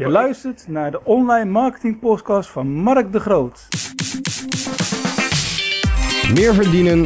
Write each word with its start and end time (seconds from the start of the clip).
Je 0.00 0.08
luistert 0.08 0.68
naar 0.68 0.90
de 0.90 1.04
online 1.04 1.50
marketing 1.50 1.98
podcast 1.98 2.50
van 2.50 2.66
Mark 2.66 3.12
de 3.12 3.20
Groot. 3.20 3.68
Meer 6.34 6.54
verdienen 6.54 6.98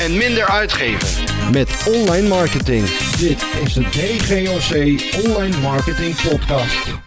en 0.00 0.16
minder 0.18 0.48
uitgeven. 0.48 1.08
met 1.52 1.92
online 1.96 2.28
marketing. 2.28 2.84
Dit 3.18 3.42
is 3.64 3.74
de 3.74 3.82
DGOC 3.82 4.74
Online 5.26 5.60
Marketing 5.60 6.14
Podcast. 6.28 7.00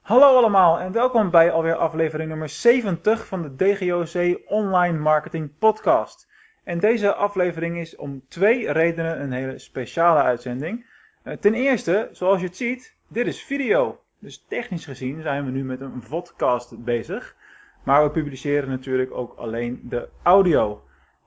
Hallo 0.00 0.36
allemaal 0.36 0.80
en 0.80 0.92
welkom 0.92 1.30
bij 1.30 1.50
alweer 1.50 1.76
aflevering 1.76 2.28
nummer 2.28 2.48
70 2.48 3.26
van 3.26 3.42
de 3.42 3.54
DGOC 3.56 4.40
Online 4.50 4.98
Marketing 4.98 5.58
Podcast. 5.58 6.28
En 6.64 6.78
deze 6.78 7.14
aflevering 7.14 7.78
is 7.78 7.96
om 7.96 8.22
twee 8.28 8.72
redenen 8.72 9.20
een 9.20 9.32
hele 9.32 9.58
speciale 9.58 10.22
uitzending. 10.22 10.86
Eh, 11.22 11.36
Ten 11.36 11.54
eerste, 11.54 12.08
zoals 12.12 12.40
je 12.40 12.46
het 12.46 12.56
ziet, 12.56 12.96
dit 13.08 13.26
is 13.26 13.42
video. 13.42 14.01
Dus 14.22 14.44
technisch 14.48 14.84
gezien 14.84 15.22
zijn 15.22 15.44
we 15.44 15.50
nu 15.50 15.64
met 15.64 15.80
een 15.80 16.02
vodcast 16.02 16.84
bezig. 16.84 17.34
Maar 17.82 18.04
we 18.04 18.10
publiceren 18.10 18.68
natuurlijk 18.68 19.12
ook 19.14 19.34
alleen 19.36 19.80
de 19.82 20.08
audio. 20.22 20.82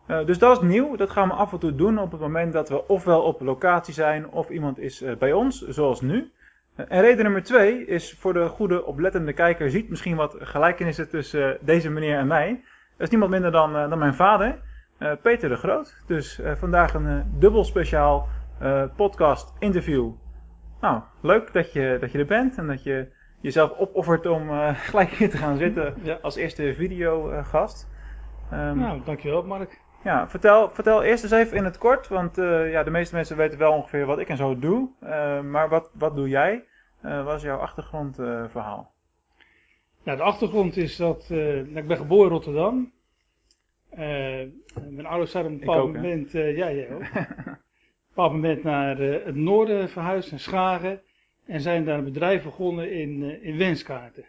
Eh, 0.06 0.26
dus 0.26 0.38
dat 0.38 0.58
is 0.58 0.68
nieuw. 0.68 0.96
Dat 0.96 1.10
gaan 1.10 1.28
we 1.28 1.34
af 1.34 1.52
en 1.52 1.60
toe 1.60 1.76
doen 1.76 2.00
op 2.00 2.12
het 2.12 2.22
moment 2.22 2.54
dat 2.54 2.70
we 2.70 2.88
ofwel 2.88 3.22
op 3.22 3.42
locatie 3.42 3.94
zijn 3.94 4.30
of 4.30 4.50
iemand 4.50 4.80
is 4.80 5.02
eh, 5.02 5.16
bij 5.16 5.34
ons, 5.34 5.68
zoals 5.68 6.02
nu. 6.02 6.32
Eh, 6.76 6.86
En 6.90 7.02
reden 7.02 7.24
nummer 7.24 7.44
twee 7.44 7.86
is 7.86 8.16
voor 8.20 8.34
de 8.34 8.48
goede 8.48 8.86
oplettende 8.86 9.34
kijker 9.34 9.70
ziet 9.70 9.90
misschien 9.90 10.16
wat 10.16 10.36
gelijkenissen 10.40 11.10
tussen 11.10 11.58
deze 11.62 11.90
meneer 11.90 12.18
en 12.18 12.28
mij. 12.28 12.64
Dat 12.98 13.08
is 13.08 13.10
niemand 13.10 13.32
minder 13.32 13.52
dan, 13.52 13.74
dan 13.74 14.00
mijn 14.00 14.14
vader, 14.14 14.60
Peter 15.22 15.50
de 15.50 15.56
Groot. 15.56 16.04
Dus 16.08 16.40
vandaag 16.58 16.94
een 16.94 17.24
dubbel 17.40 17.64
speciaal 17.64 18.28
podcast 18.96 19.54
interview. 19.60 20.12
Nou, 20.82 21.02
leuk 21.22 21.54
dat 21.54 21.74
je, 21.74 21.98
dat 22.00 22.12
je 22.12 22.18
er 22.18 22.26
bent 22.26 22.58
en 22.58 22.68
dat 22.68 22.84
je 22.84 23.08
jezelf 23.42 23.72
opoffert 23.78 24.26
om 24.26 24.50
eh, 24.50 24.76
gelijk 24.90 25.10
hier 25.10 25.30
te 25.30 25.38
gaan 25.38 25.58
zitten 25.58 25.94
Ja. 26.04 26.18
als 26.22 26.36
eerste 26.36 26.74
videogast. 26.78 27.88
Ehm 28.52 28.78
Nou, 28.80 29.02
dankjewel 29.06 29.44
Mark. 29.44 29.80
ja, 30.04 30.30
vertel, 30.30 30.70
vertel 30.70 31.04
eerst 31.04 31.24
eens 31.24 31.32
even 31.34 31.58
in 31.58 31.64
het 31.64 31.78
kort, 31.78 32.08
want 32.08 32.38
eh, 32.38 32.72
ja, 32.72 32.84
de 32.84 32.90
meeste 32.92 33.16
mensen 33.16 33.38
weten 33.38 33.60
wel 33.60 33.72
ongeveer 33.74 34.06
wat 34.06 34.20
ik 34.20 34.30
en 34.30 34.38
zo 34.38 34.60
doe. 34.60 34.90
Eh, 35.00 35.42
maar 35.42 35.70
wat, 35.70 35.90
wat 35.94 36.16
doe 36.16 36.30
jij? 36.30 36.64
Eh, 37.02 37.24
wat 37.26 37.36
is 37.36 37.42
jouw 37.44 37.58
achtergrondverhaal? 37.58 38.94
Nou, 40.04 40.18
de 40.18 40.24
achtergrond 40.24 40.78
is 40.78 40.96
dat 40.96 41.22
eh, 41.30 41.38
nou, 41.38 41.76
ik 41.78 41.88
ben 41.88 41.98
geboren 41.98 42.26
in 42.26 42.32
Rotterdam. 42.32 42.92
Eh, 43.90 44.00
mijn 44.90 45.06
ouders 45.06 45.32
zijn 45.32 45.46
op 45.46 45.52
een 45.52 45.60
bepaald 45.60 45.94
hè? 45.94 46.02
moment, 46.02 46.34
eh, 46.36 46.58
ja, 46.58 46.72
jij 46.72 46.90
ook. 46.94 47.02
bepaald 48.16 48.34
moment 48.34 48.64
naar 48.64 49.00
eh, 49.00 49.26
het 49.26 49.36
noorden 49.36 49.90
verhuisd, 49.90 50.32
naar 50.32 50.40
Schagen. 50.40 51.02
En 51.46 51.62
zijn 51.62 51.86
daar 51.86 51.98
een 51.98 52.04
bedrijf 52.04 52.44
begonnen 52.44 52.92
in, 52.92 53.24
eh, 53.24 53.44
in 53.44 53.58
wenskaarten. 53.58 54.26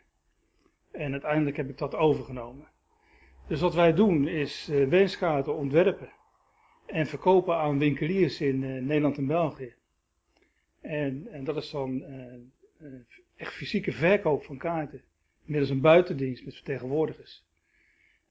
En 0.90 1.12
uiteindelijk 1.12 1.56
heb 1.56 1.68
ik 1.68 1.78
dat 1.78 1.94
overgenomen. 1.94 2.68
Dus 3.48 3.60
wat 3.60 3.74
wij 3.74 3.94
doen 3.94 4.28
is 4.28 4.68
eh, 4.68 4.88
wenskaarten 4.88 5.56
ontwerpen. 5.56 6.08
En 6.86 7.06
verkopen 7.06 7.56
aan 7.56 7.78
winkeliers 7.78 8.40
in 8.40 8.86
Nederland 8.86 9.18
en 9.18 9.26
België. 9.26 9.74
En, 10.80 11.28
en 11.30 11.44
dat 11.44 11.56
is 11.56 11.70
dan 11.70 12.04
echt 13.36 13.52
fysieke 13.52 13.92
verkoop 13.92 14.44
van 14.44 14.56
kaarten. 14.56 15.02
Middels 15.44 15.70
een 15.70 15.80
buitendienst 15.80 16.44
met 16.44 16.54
vertegenwoordigers. 16.54 17.44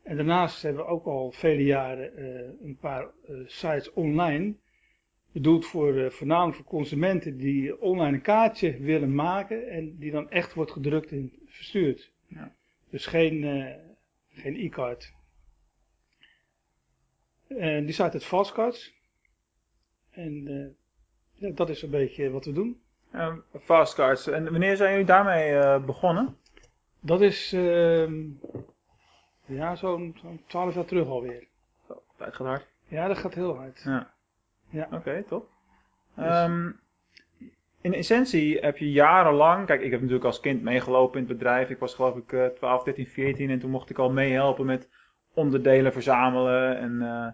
En 0.04 0.16
daarnaast 0.16 0.62
hebben 0.62 0.86
we 0.86 0.90
ook 0.90 1.06
al 1.06 1.32
vele 1.32 1.64
jaren 1.64 2.12
een 2.64 2.78
paar 2.80 3.08
sites 3.46 3.94
online. 3.94 4.56
Bedoeld 5.36 5.66
voor, 5.66 5.98
eh, 5.98 6.10
voornamelijk 6.10 6.56
voor 6.56 6.66
consumenten 6.66 7.38
die 7.38 7.82
online 7.82 8.16
een 8.16 8.22
kaartje 8.22 8.78
willen 8.78 9.16
maken. 9.16 9.70
En 9.70 9.98
die 9.98 10.12
dan 10.12 10.30
echt 10.30 10.54
wordt 10.54 10.72
gedrukt 10.72 11.12
en 11.12 11.34
verstuurd. 11.48 12.12
Ja. 12.28 12.56
Dus 12.90 13.06
geen, 13.06 13.44
eh, 13.44 13.76
geen 14.30 14.56
e-card. 14.56 15.14
En 17.48 17.86
die 17.86 17.94
site 17.94 18.10
heet 18.12 18.26
Fastcards. 18.26 18.94
En 20.12 20.48
eh, 20.48 20.68
ja, 21.34 21.56
dat 21.56 21.70
is 21.70 21.82
een 21.82 21.90
beetje 21.90 22.30
wat 22.30 22.46
we 22.46 22.52
doen. 22.52 22.82
Ehm, 23.12 23.38
fastcards. 23.62 24.28
En 24.28 24.44
wanneer 24.44 24.76
zijn 24.76 24.92
jullie 24.92 25.06
daarmee 25.06 25.80
begonnen? 25.80 26.38
Dat 27.00 27.22
is 27.22 27.54
ehm, 27.54 28.24
ja, 29.46 29.76
zo'n 29.76 30.16
12 30.48 30.76
jaar 30.76 30.86
terug 30.86 31.08
alweer. 31.08 31.48
Zo, 31.88 32.04
tijd 32.18 32.36
gaat 32.36 32.48
hard. 32.48 32.68
Ja, 32.88 33.08
dat 33.08 33.18
gaat 33.18 33.34
heel 33.34 33.56
hard. 33.56 33.82
Ja. 33.84 34.14
Ja. 34.76 34.88
Oké, 34.92 35.24
top. 35.28 35.50
Ehm, 36.16 36.72
in 37.82 37.94
essentie 37.94 38.58
heb 38.60 38.78
je 38.78 38.92
jarenlang, 38.92 39.66
kijk, 39.66 39.82
ik 39.82 39.92
heb 39.92 40.00
natuurlijk 40.00 40.26
als 40.26 40.40
kind 40.40 40.62
meegelopen 40.62 41.20
in 41.22 41.28
het 41.28 41.38
bedrijf. 41.38 41.70
Ik 41.70 41.80
was 41.80 41.94
geloof 41.94 42.16
ik 42.16 42.34
eh 42.34 42.46
12, 42.46 42.84
13, 42.84 43.08
14 43.08 43.50
en 43.50 43.60
toen 43.60 43.70
mocht 43.70 43.90
ik 43.90 43.98
al 43.98 44.12
meehelpen 44.12 44.66
met 44.66 44.90
onderdelen 45.34 45.92
verzamelen 45.94 46.78
en 46.78 47.02
eh, 47.02 47.28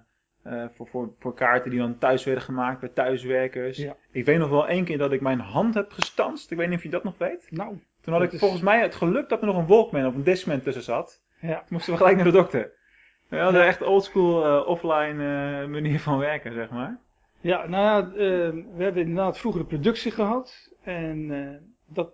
eh, 0.64 0.70
voor, 0.76 0.88
voor, 0.88 1.14
voor 1.20 1.34
kaarten 1.34 1.70
die 1.72 1.80
dan 1.80 1.98
thuis 1.98 2.24
werden 2.24 2.44
gemaakt 2.44 2.80
bij 2.80 2.90
thuiswerkers. 2.90 3.78
Ja. 3.78 3.96
Ik 4.12 4.26
weet 4.26 4.38
nog 4.40 4.50
wel 4.50 4.68
één 4.68 4.86
keer 4.86 4.98
dat 4.98 5.12
ik 5.12 5.22
mijn 5.22 5.40
hand 5.40 5.74
heb 5.74 5.92
gestanst. 5.92 6.52
Ik 6.52 6.58
weet 6.58 6.68
niet 6.68 6.78
of 6.78 6.84
je 6.84 6.90
dat 6.90 7.04
nog 7.04 7.18
weet. 7.18 7.48
Nou, 7.52 7.80
Toen 8.02 8.14
had 8.14 8.24
ik 8.24 8.32
is- 8.32 8.40
volgens 8.40 8.62
mij 8.62 8.82
het 8.82 8.96
geluk 8.96 9.30
dat 9.30 9.40
er 9.42 9.48
nog 9.48 9.58
een 9.58 9.68
Walkman 9.68 10.06
of 10.06 10.16
een 10.16 10.24
Discman 10.24 10.62
tussen 10.62 10.84
zat. 10.84 11.22
ja. 11.42 11.58
Toen 11.58 11.66
moesten 11.70 11.92
we 11.92 11.98
gelijk 12.00 12.16
naar 12.16 12.26
de 12.26 12.32
dokter. 12.32 12.72
We 13.30 13.38
hadden 13.38 13.62
Ja. 13.62 13.68
echt 13.68 13.82
oldschool 13.82 14.46
eh, 14.46 14.68
offline 14.68 15.68
manier 15.68 16.00
van 16.00 16.18
werken, 16.18 16.54
zeg 16.54 16.70
maar. 16.70 17.00
Ja, 17.42 17.68
nou 17.68 17.84
ja, 17.84 18.00
eh, 18.12 18.50
we 18.76 18.84
hebben 18.84 19.02
inderdaad 19.02 19.38
vroeger 19.40 19.62
de 19.62 19.68
productie 19.68 20.12
gehad. 20.12 20.70
En 20.84 21.32
eh, 21.32 21.56
dat, 21.88 22.12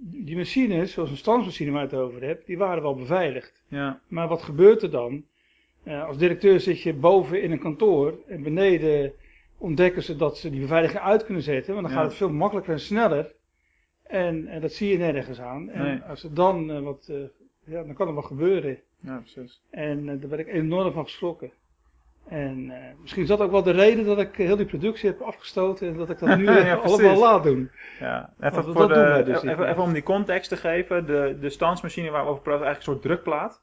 die 0.00 0.36
machines, 0.36 0.92
zoals 0.92 1.10
een 1.10 1.16
standsmachine 1.16 1.70
waar 1.70 1.80
je 1.82 1.86
het 1.88 1.96
over 1.98 2.22
hebt, 2.22 2.46
die 2.46 2.58
waren 2.58 2.82
wel 2.82 2.94
beveiligd. 2.94 3.62
Ja, 3.68 4.00
Maar 4.08 4.28
wat 4.28 4.42
gebeurt 4.42 4.82
er 4.82 4.90
dan? 4.90 5.24
Eh, 5.82 6.04
als 6.06 6.18
directeur 6.18 6.60
zit 6.60 6.80
je 6.82 6.94
boven 6.94 7.42
in 7.42 7.50
een 7.52 7.58
kantoor 7.58 8.14
en 8.26 8.42
beneden 8.42 9.12
ontdekken 9.58 10.02
ze 10.02 10.16
dat 10.16 10.38
ze 10.38 10.50
die 10.50 10.60
beveiliging 10.60 11.00
uit 11.02 11.24
kunnen 11.24 11.42
zetten. 11.42 11.74
Want 11.74 11.86
dan 11.86 11.94
Ja. 11.94 12.00
gaat 12.02 12.08
het 12.08 12.18
veel 12.18 12.30
makkelijker 12.32 12.72
en 12.72 12.80
sneller. 12.80 13.34
En, 14.02 14.46
en 14.46 14.60
dat 14.60 14.72
zie 14.72 14.88
je 14.90 14.98
nergens 14.98 15.40
aan. 15.40 15.68
En 15.70 15.82
Nee. 15.84 16.00
als 16.00 16.24
er 16.24 16.34
dan 16.34 16.70
eh, 16.70 16.80
wat, 16.80 17.12
ja, 17.64 17.82
dan 17.82 17.94
kan 17.94 18.08
er 18.08 18.14
wat 18.14 18.24
gebeuren. 18.24 18.78
ja 19.00 19.18
precies. 19.18 19.62
En 19.70 20.06
daar 20.06 20.28
ben 20.28 20.38
ik 20.38 20.46
enorm 20.46 20.92
van 20.92 21.04
geschrokken. 21.04 21.50
En 22.28 22.70
eh, 22.70 23.00
misschien 23.00 23.22
is 23.22 23.28
dat 23.28 23.40
ook 23.40 23.50
wel 23.50 23.62
de 23.62 23.70
reden 23.70 24.04
dat 24.04 24.18
ik 24.18 24.38
eh, 24.38 24.46
heel 24.46 24.56
die 24.56 24.66
productie 24.66 25.08
heb 25.10 25.20
afgestoten 25.20 25.88
en 25.88 25.96
dat 25.96 26.10
ik 26.10 26.18
dat 26.18 26.36
nu 26.38 26.46
eh, 26.46 26.66
Ja, 26.66 26.76
precies. 26.76 26.98
allemaal 26.98 27.18
laat 27.18 27.42
doen. 27.42 27.70
Ja, 28.00 28.32
even, 28.40 28.62
Want 28.64 28.76
voor 28.78 28.88
de, 28.88 29.22
dus 29.24 29.42
even, 29.42 29.68
even 29.68 29.82
om 29.82 29.92
die 29.92 30.02
context 30.02 30.48
te 30.48 30.56
geven. 30.56 31.06
De, 31.06 31.36
de 31.40 31.50
standsmachine 31.50 32.10
waar 32.10 32.24
we 32.24 32.30
over 32.30 32.42
praten 32.42 32.60
is 32.60 32.66
eigenlijk 32.66 32.98
een 32.98 33.02
soort 33.02 33.22
drukplaat. 33.22 33.62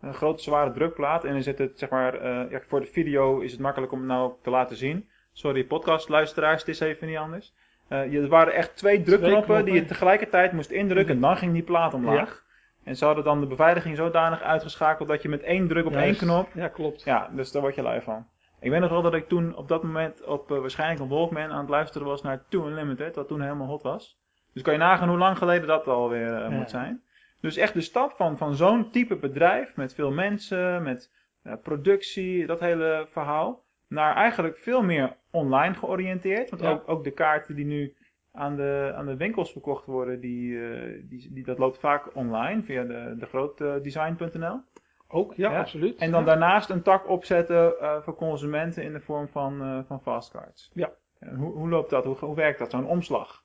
Een 0.00 0.14
grote 0.14 0.42
zware 0.42 0.72
drukplaat. 0.72 1.24
En 1.24 1.32
dan 1.32 1.42
zit 1.42 1.58
het, 1.58 1.78
zeg 1.78 1.88
maar, 1.88 2.14
eh, 2.14 2.50
ja, 2.50 2.60
voor 2.68 2.80
de 2.80 2.86
video 2.86 3.40
is 3.40 3.52
het 3.52 3.60
makkelijk 3.60 3.92
om 3.92 3.98
het 3.98 4.08
nou 4.08 4.32
te 4.42 4.50
laten 4.50 4.76
zien. 4.76 5.08
Sorry 5.32 5.64
podcastluisteraars, 5.64 6.60
het 6.60 6.68
is 6.68 6.80
even 6.80 7.06
niet 7.06 7.16
anders. 7.16 7.52
Eh, 7.88 8.14
er 8.14 8.28
waren 8.28 8.52
echt 8.54 8.76
twee 8.76 9.02
drukknoppen 9.02 9.42
knoppen. 9.44 9.64
die 9.64 9.74
je 9.74 9.84
tegelijkertijd 9.84 10.52
moest 10.52 10.70
indrukken 10.70 11.14
en 11.14 11.20
dan 11.20 11.36
ging 11.36 11.52
die 11.52 11.62
plaat 11.62 11.94
omlaag. 11.94 12.41
En 12.84 12.96
ze 12.96 13.04
hadden 13.04 13.24
dan 13.24 13.40
de 13.40 13.46
beveiliging 13.46 13.96
zodanig 13.96 14.40
uitgeschakeld 14.42 15.08
dat 15.08 15.22
je 15.22 15.28
met 15.28 15.42
één 15.42 15.68
druk 15.68 15.86
op 15.86 15.92
één 15.92 16.02
Juist. 16.04 16.18
knop 16.20 16.48
Ja, 16.54 16.68
klopt. 16.68 17.02
ja, 17.02 17.30
dus 17.34 17.52
daar 17.52 17.62
word 17.62 17.74
je 17.74 17.82
lui 17.82 18.00
van. 18.00 18.26
Ik 18.60 18.70
weet 18.70 18.80
nog 18.80 18.90
wel 18.90 19.02
dat 19.02 19.14
ik 19.14 19.28
toen 19.28 19.56
op 19.56 19.68
dat 19.68 19.82
moment 19.82 20.24
op 20.24 20.50
eh, 20.52 20.58
waarschijnlijk 20.58 21.00
een 21.00 21.08
Walkman 21.08 21.50
aan 21.50 21.60
het 21.60 21.68
luisteren 21.68 22.06
was 22.06 22.22
naar 22.22 22.42
Two 22.48 22.66
Unlimited, 22.66 23.14
wat 23.14 23.28
toen 23.28 23.40
helemaal 23.40 23.66
hot 23.66 23.82
was. 23.82 24.18
Dus 24.52 24.62
kan 24.62 24.72
je 24.72 24.78
nagaan 24.78 25.08
hoe 25.08 25.18
lang 25.18 25.38
geleden 25.38 25.66
dat 25.68 25.86
alweer 25.86 26.34
eh, 26.34 26.40
Ja. 26.40 26.48
moet 26.50 26.70
zijn. 26.70 27.02
Dus 27.40 27.56
echt 27.56 27.74
de 27.74 27.80
stap 27.80 28.12
van, 28.16 28.36
van 28.38 28.54
zo'n 28.54 28.90
type 28.90 29.16
bedrijf, 29.16 29.76
met 29.76 29.94
veel 29.94 30.10
mensen, 30.10 30.82
met 30.82 31.12
eh, 31.42 31.52
productie, 31.62 32.46
dat 32.46 32.60
hele 32.60 33.06
verhaal, 33.10 33.64
naar 33.88 34.14
eigenlijk 34.16 34.58
veel 34.58 34.82
meer 34.82 35.16
online 35.30 35.74
georiënteerd. 35.74 36.50
Want 36.50 36.62
Ja. 36.62 36.70
ook, 36.70 36.82
ook 36.88 37.04
de 37.04 37.10
kaarten 37.10 37.54
die 37.54 37.64
nu 37.66 37.96
aan 38.32 38.56
de, 38.56 38.92
aan 38.96 39.06
de 39.06 39.16
winkels 39.16 39.52
verkocht 39.52 39.86
worden, 39.86 40.20
die, 40.20 40.64
eh, 40.64 41.00
die, 41.08 41.32
die, 41.32 41.44
dat 41.44 41.58
loopt 41.58 41.78
vaak 41.78 42.16
online 42.16 42.62
via 42.62 42.84
de, 42.84 43.14
de 43.18 43.26
grootdesign.nl. 43.26 44.60
Ook, 45.08 45.34
ja, 45.34 45.50
Ja. 45.50 45.58
absoluut. 45.58 45.98
En 45.98 46.10
dan 46.10 46.20
Ja. 46.20 46.26
daarnaast 46.26 46.70
een 46.70 46.82
tak 46.82 47.08
opzetten 47.08 47.78
eh, 47.80 48.02
voor 48.02 48.14
consumenten 48.14 48.82
in 48.82 48.92
de 48.92 49.00
vorm 49.00 49.28
van, 49.28 49.62
eh 49.62 49.78
van 49.86 50.02
fastcards. 50.02 50.70
Ja. 50.74 50.92
En 51.18 51.36
hoe, 51.36 51.52
hoe 51.52 51.68
loopt 51.68 51.90
dat? 51.90 52.04
Hoe, 52.04 52.16
hoe 52.16 52.34
werkt 52.34 52.58
dat? 52.58 52.70
Zo'n 52.70 52.86
omslag? 52.86 53.42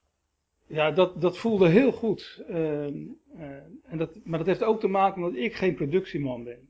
Ja, 0.68 0.92
dat, 0.92 1.22
dat 1.22 1.38
voelde 1.38 1.68
heel 1.68 1.92
goed. 1.92 2.44
Ehm, 2.48 2.94
eh, 3.38 3.50
en 3.86 3.98
dat, 3.98 4.20
maar 4.24 4.38
dat 4.38 4.48
heeft 4.48 4.64
ook 4.64 4.80
te 4.80 4.88
maken 4.88 5.24
omdat 5.24 5.40
ik 5.40 5.54
geen 5.56 5.76
productieman 5.76 6.44
ben. 6.44 6.70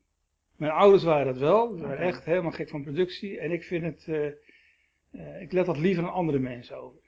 Mijn 0.55 0.71
ouders 0.71 1.03
waren 1.03 1.25
dat 1.25 1.37
wel. 1.37 1.75
Ze 1.77 1.83
waren 1.83 1.97
echt 1.97 2.25
helemaal 2.25 2.51
gek 2.51 2.69
van 2.69 2.83
productie. 2.83 3.39
En 3.39 3.51
ik 3.51 3.63
vind 3.63 3.83
het, 3.83 4.07
ik 5.39 5.51
let 5.51 5.65
dat 5.65 5.77
liever 5.77 6.03
aan 6.03 6.11
andere 6.13 6.39
mensen 6.39 6.77
over. 6.77 6.99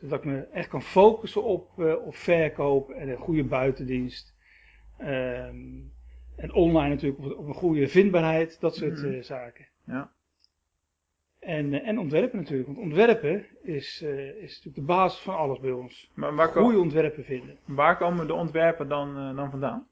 Zodat 0.00 0.18
ik 0.18 0.24
me 0.24 0.40
echt 0.40 0.68
kan 0.68 0.82
focussen 0.82 1.42
op, 1.42 1.78
eh, 1.80 2.06
op 2.06 2.14
verkoop 2.16 2.90
en 2.90 3.08
een 3.08 3.16
goede 3.16 3.44
buitendienst. 3.44 4.34
Ehm, 4.98 5.78
en 6.36 6.52
online 6.52 6.88
natuurlijk 6.88 7.24
op, 7.24 7.38
op 7.38 7.46
een 7.46 7.54
goede 7.54 7.88
vindbaarheid, 7.88 8.60
dat 8.60 8.76
soort 8.76 9.02
Mhm. 9.02 9.12
eh, 9.14 9.22
zaken. 9.22 9.66
Ja. 9.84 10.10
En, 11.38 11.72
eh, 11.74 11.88
en 11.88 11.98
ontwerpen 11.98 12.38
natuurlijk. 12.38 12.66
Want 12.68 12.78
ontwerpen 12.80 13.46
is, 13.62 14.02
is 14.02 14.48
natuurlijk 14.56 14.74
de 14.74 14.82
basis 14.82 15.20
van 15.20 15.36
alles 15.36 15.58
bij 15.60 15.70
ons. 15.72 16.10
Maar 16.14 16.34
waar, 16.34 16.48
Goede 16.48 16.78
ontwerpen 16.78 17.24
vinden. 17.24 17.58
waar 17.64 17.96
komen 17.96 18.26
de 18.26 18.34
ontwerpen 18.34 18.88
dan, 18.88 19.36
dan 19.36 19.50
vandaan? 19.50 19.88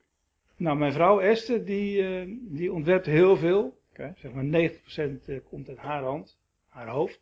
Nou, 0.56 0.78
mijn 0.78 0.92
vrouw 0.92 1.20
Esther, 1.20 1.64
die, 1.64 2.04
die 2.52 2.72
ontwerpt 2.72 3.06
heel 3.06 3.36
veel. 3.36 3.76
Zeg 4.16 4.32
maar 4.32 4.44
90% 4.44 5.28
eh, 5.28 5.38
komt 5.48 5.68
uit 5.68 5.78
haar 5.78 6.02
hand, 6.02 6.38
haar 6.68 6.88
hoofd. 6.88 7.20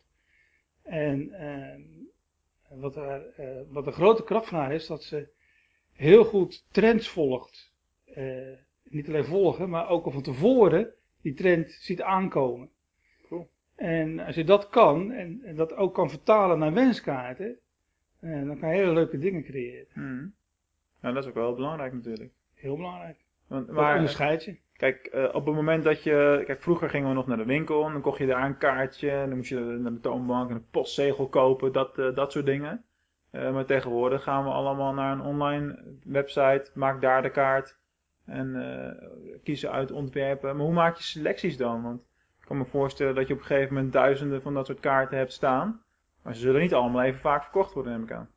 En 0.83 1.31
eh, 1.31 1.79
wat, 2.69 2.95
haar, 2.95 3.25
eh, 3.25 3.61
wat 3.69 3.85
de 3.85 3.91
grote 3.91 4.23
kracht 4.23 4.47
van 4.47 4.57
haar 4.57 4.73
is, 4.73 4.87
dat 4.87 5.03
ze 5.03 5.29
heel 5.93 6.23
goed 6.23 6.65
trends 6.71 7.09
volgt. 7.09 7.73
Eh, 8.05 8.53
niet 8.83 9.07
alleen 9.07 9.25
volgen, 9.25 9.69
maar 9.69 9.89
ook 9.89 10.05
al 10.05 10.11
van 10.11 10.21
tevoren 10.21 10.93
die 11.21 11.33
trend 11.33 11.71
ziet 11.71 12.01
aankomen. 12.01 12.69
Cool. 13.27 13.49
En 13.75 14.19
als 14.19 14.35
je 14.35 14.43
dat 14.43 14.69
kan, 14.69 15.11
en, 15.11 15.41
en 15.43 15.55
dat 15.55 15.73
ook 15.73 15.93
kan 15.93 16.09
vertalen 16.09 16.59
naar 16.59 16.73
wenskaarten, 16.73 17.59
eh, 18.19 18.45
dan 18.45 18.59
kan 18.59 18.69
je 18.69 18.75
hele 18.75 18.93
leuke 18.93 19.17
dingen 19.17 19.43
creëren. 19.43 19.87
Hmm. 19.93 20.35
Nou, 21.01 21.13
dat 21.13 21.23
is 21.23 21.29
ook 21.29 21.35
wel 21.35 21.45
heel 21.45 21.55
belangrijk 21.55 21.93
natuurlijk. 21.93 22.31
Heel 22.53 22.75
belangrijk. 22.75 23.17
Want, 23.47 23.67
Dat 23.67 23.75
maar, 23.75 23.95
onderscheid 23.95 24.43
je. 24.43 24.57
Kijk, 24.77 25.05
eh, 25.05 25.23
op 25.23 25.45
het 25.45 25.55
moment 25.55 25.83
dat 25.83 26.03
je... 26.03 26.43
Kijk, 26.45 26.61
vroeger 26.61 26.89
gingen 26.89 27.07
we 27.07 27.13
nog 27.13 27.27
naar 27.27 27.37
de 27.37 27.45
winkel 27.45 27.85
en 27.85 27.91
dan 27.91 28.01
kocht 28.01 28.17
je 28.17 28.25
daar 28.25 28.45
een 28.45 28.57
kaartje. 28.57 29.09
En 29.09 29.27
dan 29.27 29.37
moest 29.37 29.49
je 29.49 29.59
naar 29.59 29.91
de 29.91 29.99
toonbank 29.99 30.49
en 30.49 30.55
een 30.55 30.69
postzegel 30.71 31.27
kopen, 31.27 31.71
dat, 31.71 31.97
eh, 31.97 32.15
dat 32.15 32.31
soort 32.31 32.45
dingen. 32.45 32.83
Eh, 33.31 33.53
maar 33.53 33.65
tegenwoordig 33.65 34.23
gaan 34.23 34.43
we 34.43 34.49
allemaal 34.49 34.93
naar 34.93 35.11
een 35.11 35.21
online 35.21 35.83
website, 36.03 36.69
maak 36.73 37.01
daar 37.01 37.21
de 37.21 37.29
kaart. 37.29 37.77
En 38.25 38.99
kiezen 39.43 39.71
uit 39.71 39.91
ontwerpen. 39.91 40.55
Maar 40.55 40.65
hoe 40.65 40.73
maak 40.73 40.97
je 40.97 41.03
selecties 41.03 41.57
dan? 41.57 41.83
Want 41.83 42.01
ik 42.39 42.47
kan 42.47 42.57
me 42.57 42.65
voorstellen 42.65 43.15
dat 43.15 43.27
je 43.27 43.33
op 43.33 43.39
een 43.39 43.45
gegeven 43.45 43.73
moment 43.73 43.93
duizenden 43.93 44.41
van 44.41 44.53
dat 44.53 44.65
soort 44.65 44.79
kaarten 44.79 45.17
hebt 45.17 45.33
staan. 45.33 45.81
Maar 46.21 46.33
ze 46.33 46.39
zullen 46.39 46.61
niet 46.61 46.73
allemaal 46.73 47.01
even 47.01 47.19
vaak 47.19 47.43
verkocht 47.43 47.73
worden, 47.73 47.91
neem 47.91 48.03
ik 48.03 48.11
aan. 48.11 48.29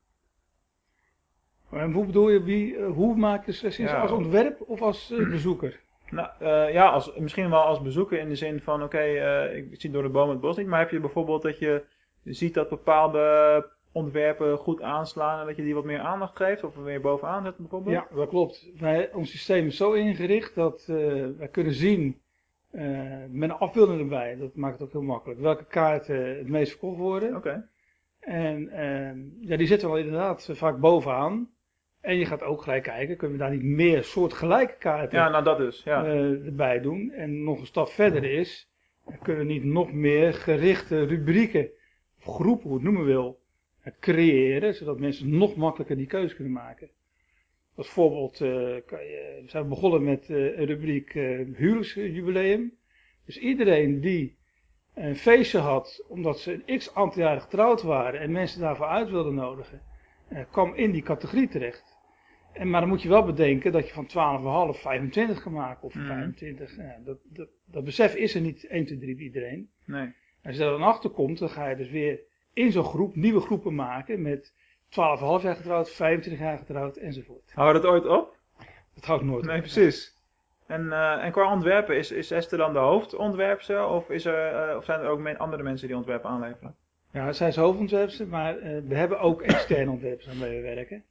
En 1.70 1.92
hoe 1.92 2.06
bedoel 2.06 2.28
je, 2.30 2.42
wie, 2.42 2.82
hoe 2.82 3.16
maak 3.16 3.46
je 3.46 3.52
selecties? 3.52 3.90
Ja. 3.90 4.00
Als 4.00 4.10
ontwerp 4.10 4.60
of 4.60 4.82
als 4.82 5.14
bezoeker? 5.30 5.80
Nou, 6.10 6.28
eh, 6.38 6.72
ja, 6.72 6.88
als, 6.88 7.14
misschien 7.16 7.50
wel 7.50 7.60
als 7.60 7.82
bezoeker 7.82 8.18
in 8.18 8.28
de 8.28 8.34
zin 8.34 8.60
van, 8.60 8.82
oké, 8.82 8.98
eh, 8.98 9.56
ik 9.56 9.80
zie 9.80 9.90
door 9.90 10.02
de 10.02 10.08
boom 10.08 10.28
het 10.28 10.40
bos 10.40 10.56
niet. 10.56 10.66
Maar 10.66 10.78
heb 10.78 10.90
je 10.90 11.00
bijvoorbeeld 11.00 11.42
dat 11.42 11.58
je 11.58 11.84
ziet 12.24 12.54
dat 12.54 12.68
bepaalde 12.68 13.68
ontwerpen 13.92 14.58
goed 14.58 14.82
aanslaan 14.82 15.40
en 15.40 15.46
dat 15.46 15.56
je 15.56 15.62
die 15.62 15.74
wat 15.74 15.84
meer 15.84 16.00
aandacht 16.00 16.36
geeft? 16.36 16.64
Of 16.64 16.76
er 16.76 16.84
weer 16.84 17.00
bovenaan 17.00 17.44
zet 17.44 17.56
bijvoorbeeld? 17.56 17.94
Ja, 17.94 18.06
dat 18.14 18.28
klopt. 18.28 18.70
Wij, 18.78 19.12
ons 19.12 19.30
systeem 19.30 19.66
is 19.66 19.76
zo 19.76 19.92
ingericht 19.92 20.54
dat 20.54 20.86
eh, 20.88 20.96
wij 21.38 21.48
kunnen 21.50 21.74
zien, 21.74 22.20
met 23.28 23.50
een 23.50 23.52
afbeelding 23.52 24.00
erbij, 24.00 24.36
dat 24.36 24.54
maakt 24.54 24.72
het 24.72 24.82
ook 24.82 24.92
heel 24.92 25.02
makkelijk, 25.02 25.40
welke 25.40 25.64
kaarten 25.64 26.38
het 26.38 26.48
meest 26.48 26.70
verkocht 26.70 26.98
worden. 26.98 27.36
Oké. 27.36 27.68
En 28.20 28.68
eh, 28.68 29.48
ja, 29.48 29.56
die 29.56 29.66
zitten 29.66 29.88
wel 29.88 29.98
inderdaad 29.98 30.48
vaak 30.52 30.80
bovenaan. 30.80 31.50
En 32.00 32.16
je 32.16 32.24
gaat 32.24 32.42
ook 32.42 32.62
gelijk 32.62 32.82
kijken, 32.82 33.16
kunnen 33.16 33.36
we 33.36 33.42
daar 33.42 33.52
niet 33.52 33.62
meer 33.62 34.04
soortgelijke 34.04 34.76
kaarten 34.78 35.18
Ja, 35.18 35.28
nou 35.28 35.44
dat 35.44 35.58
dus. 35.58 35.82
Ja. 35.82 36.04
eh, 36.04 36.46
erbij 36.46 36.80
doen. 36.80 37.10
En 37.10 37.42
nog 37.42 37.60
een 37.60 37.66
stap 37.66 37.88
verder 37.88 38.24
is, 38.24 38.70
kunnen 39.22 39.46
we 39.46 39.52
niet 39.52 39.64
nog 39.64 39.92
meer 39.92 40.34
gerichte 40.34 41.04
rubrieken, 41.04 41.70
of 42.18 42.34
groepen, 42.34 42.68
hoe 42.68 42.74
het 42.74 42.82
noemen 42.82 43.04
wil, 43.04 43.40
eh, 43.82 43.92
creëren, 44.00 44.74
zodat 44.74 44.98
mensen 44.98 45.38
nog 45.38 45.56
makkelijker 45.56 45.96
die 45.96 46.06
keuze 46.06 46.34
kunnen 46.34 46.52
maken. 46.52 46.90
Als 47.74 47.88
voorbeeld 47.88 48.40
eh, 48.40 48.76
kan 48.86 49.04
je, 49.04 49.40
we 49.42 49.50
zijn 49.50 49.68
begonnen 49.68 50.04
met 50.04 50.30
eh, 50.30 50.36
een 50.36 50.66
rubriek 50.66 51.14
eh 51.14 51.38
huwelijksjubileum. 51.54 52.72
Dus 53.24 53.38
iedereen 53.38 54.00
die 54.00 54.36
een 54.94 55.16
feestje 55.16 55.58
had 55.58 56.04
omdat 56.08 56.38
ze 56.38 56.62
een 56.66 56.78
x 56.78 56.94
aantal 56.94 57.22
jaren 57.22 57.40
getrouwd 57.40 57.82
waren 57.82 58.20
en 58.20 58.32
mensen 58.32 58.60
daarvoor 58.60 58.86
uit 58.86 59.10
wilden 59.10 59.34
nodigen, 59.34 59.82
eh, 60.28 60.44
kwam 60.50 60.74
in 60.74 60.90
die 60.90 61.02
categorie 61.02 61.48
terecht. 61.48 61.89
En, 62.52 62.70
maar 62.70 62.80
dan 62.80 62.88
moet 62.88 63.02
je 63.02 63.08
wel 63.08 63.24
bedenken 63.24 63.72
dat 63.72 63.88
je 63.88 63.92
van 63.94 64.06
12,5 64.74 64.80
25 64.80 65.42
kan 65.42 65.52
maken 65.52 65.82
of 65.82 65.94
Mhm. 65.94 66.06
25. 66.06 66.76
Ja, 66.76 66.96
dat, 67.04 67.18
dat, 67.24 67.48
dat 67.64 67.84
besef 67.84 68.14
is 68.14 68.34
er 68.34 68.40
niet 68.40 68.64
1, 68.66 68.84
2, 68.86 68.98
3 68.98 69.14
bij 69.14 69.24
iedereen. 69.24 69.70
Nee. 69.84 70.12
Als 70.44 70.54
je 70.54 70.60
daar 70.60 70.70
dan 70.70 70.82
achter 70.82 71.10
komt, 71.10 71.38
dan 71.38 71.48
ga 71.50 71.68
je 71.68 71.76
dus 71.76 71.90
weer 71.90 72.20
in 72.52 72.72
zo'n 72.72 72.84
groep 72.84 73.16
nieuwe 73.16 73.40
groepen 73.40 73.74
maken 73.74 74.22
met 74.22 74.52
12,5 74.88 75.42
jaar 75.42 75.56
getrouwd, 75.56 75.90
25 75.90 76.42
jaar 76.42 76.58
getrouwd 76.58 76.96
enzovoort. 76.96 77.50
Hou 77.54 77.66
je 77.74 77.80
dat 77.80 77.90
ooit 77.90 78.06
op? 78.06 78.36
Dat 78.94 79.04
houdt 79.04 79.24
nooit 79.24 79.44
Nee, 79.44 79.56
op. 79.56 79.60
precies. 79.62 80.18
En, 80.66 80.92
eh, 80.92 81.24
en 81.24 81.32
qua 81.32 81.52
ontwerpen, 81.52 81.96
is, 81.96 82.10
is 82.10 82.30
Esther 82.30 82.58
dan 82.58 82.72
de 82.72 82.78
hoofdontwerpster? 82.78 83.86
Of, 83.86 84.10
is 84.10 84.24
er, 84.24 84.68
eh, 84.68 84.76
of 84.76 84.84
zijn 84.84 85.00
er 85.00 85.08
ook 85.08 85.18
men- 85.18 85.38
andere 85.38 85.62
mensen 85.62 85.86
die 85.88 85.96
ontwerpen 85.96 86.30
aanleveren? 86.30 86.74
Ja, 87.12 87.32
zij 87.32 87.48
is 87.48 87.56
hoofdontwerpster, 87.56 88.28
maar 88.28 88.58
eh, 88.58 88.78
we 88.84 88.94
hebben 88.94 89.20
ook 89.20 89.42
externe 89.42 89.90
ontwerpers 89.90 90.28
aan 90.28 90.38
mee 90.38 90.60
werken. 90.62 91.04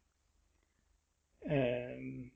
Ehm, 1.40 2.28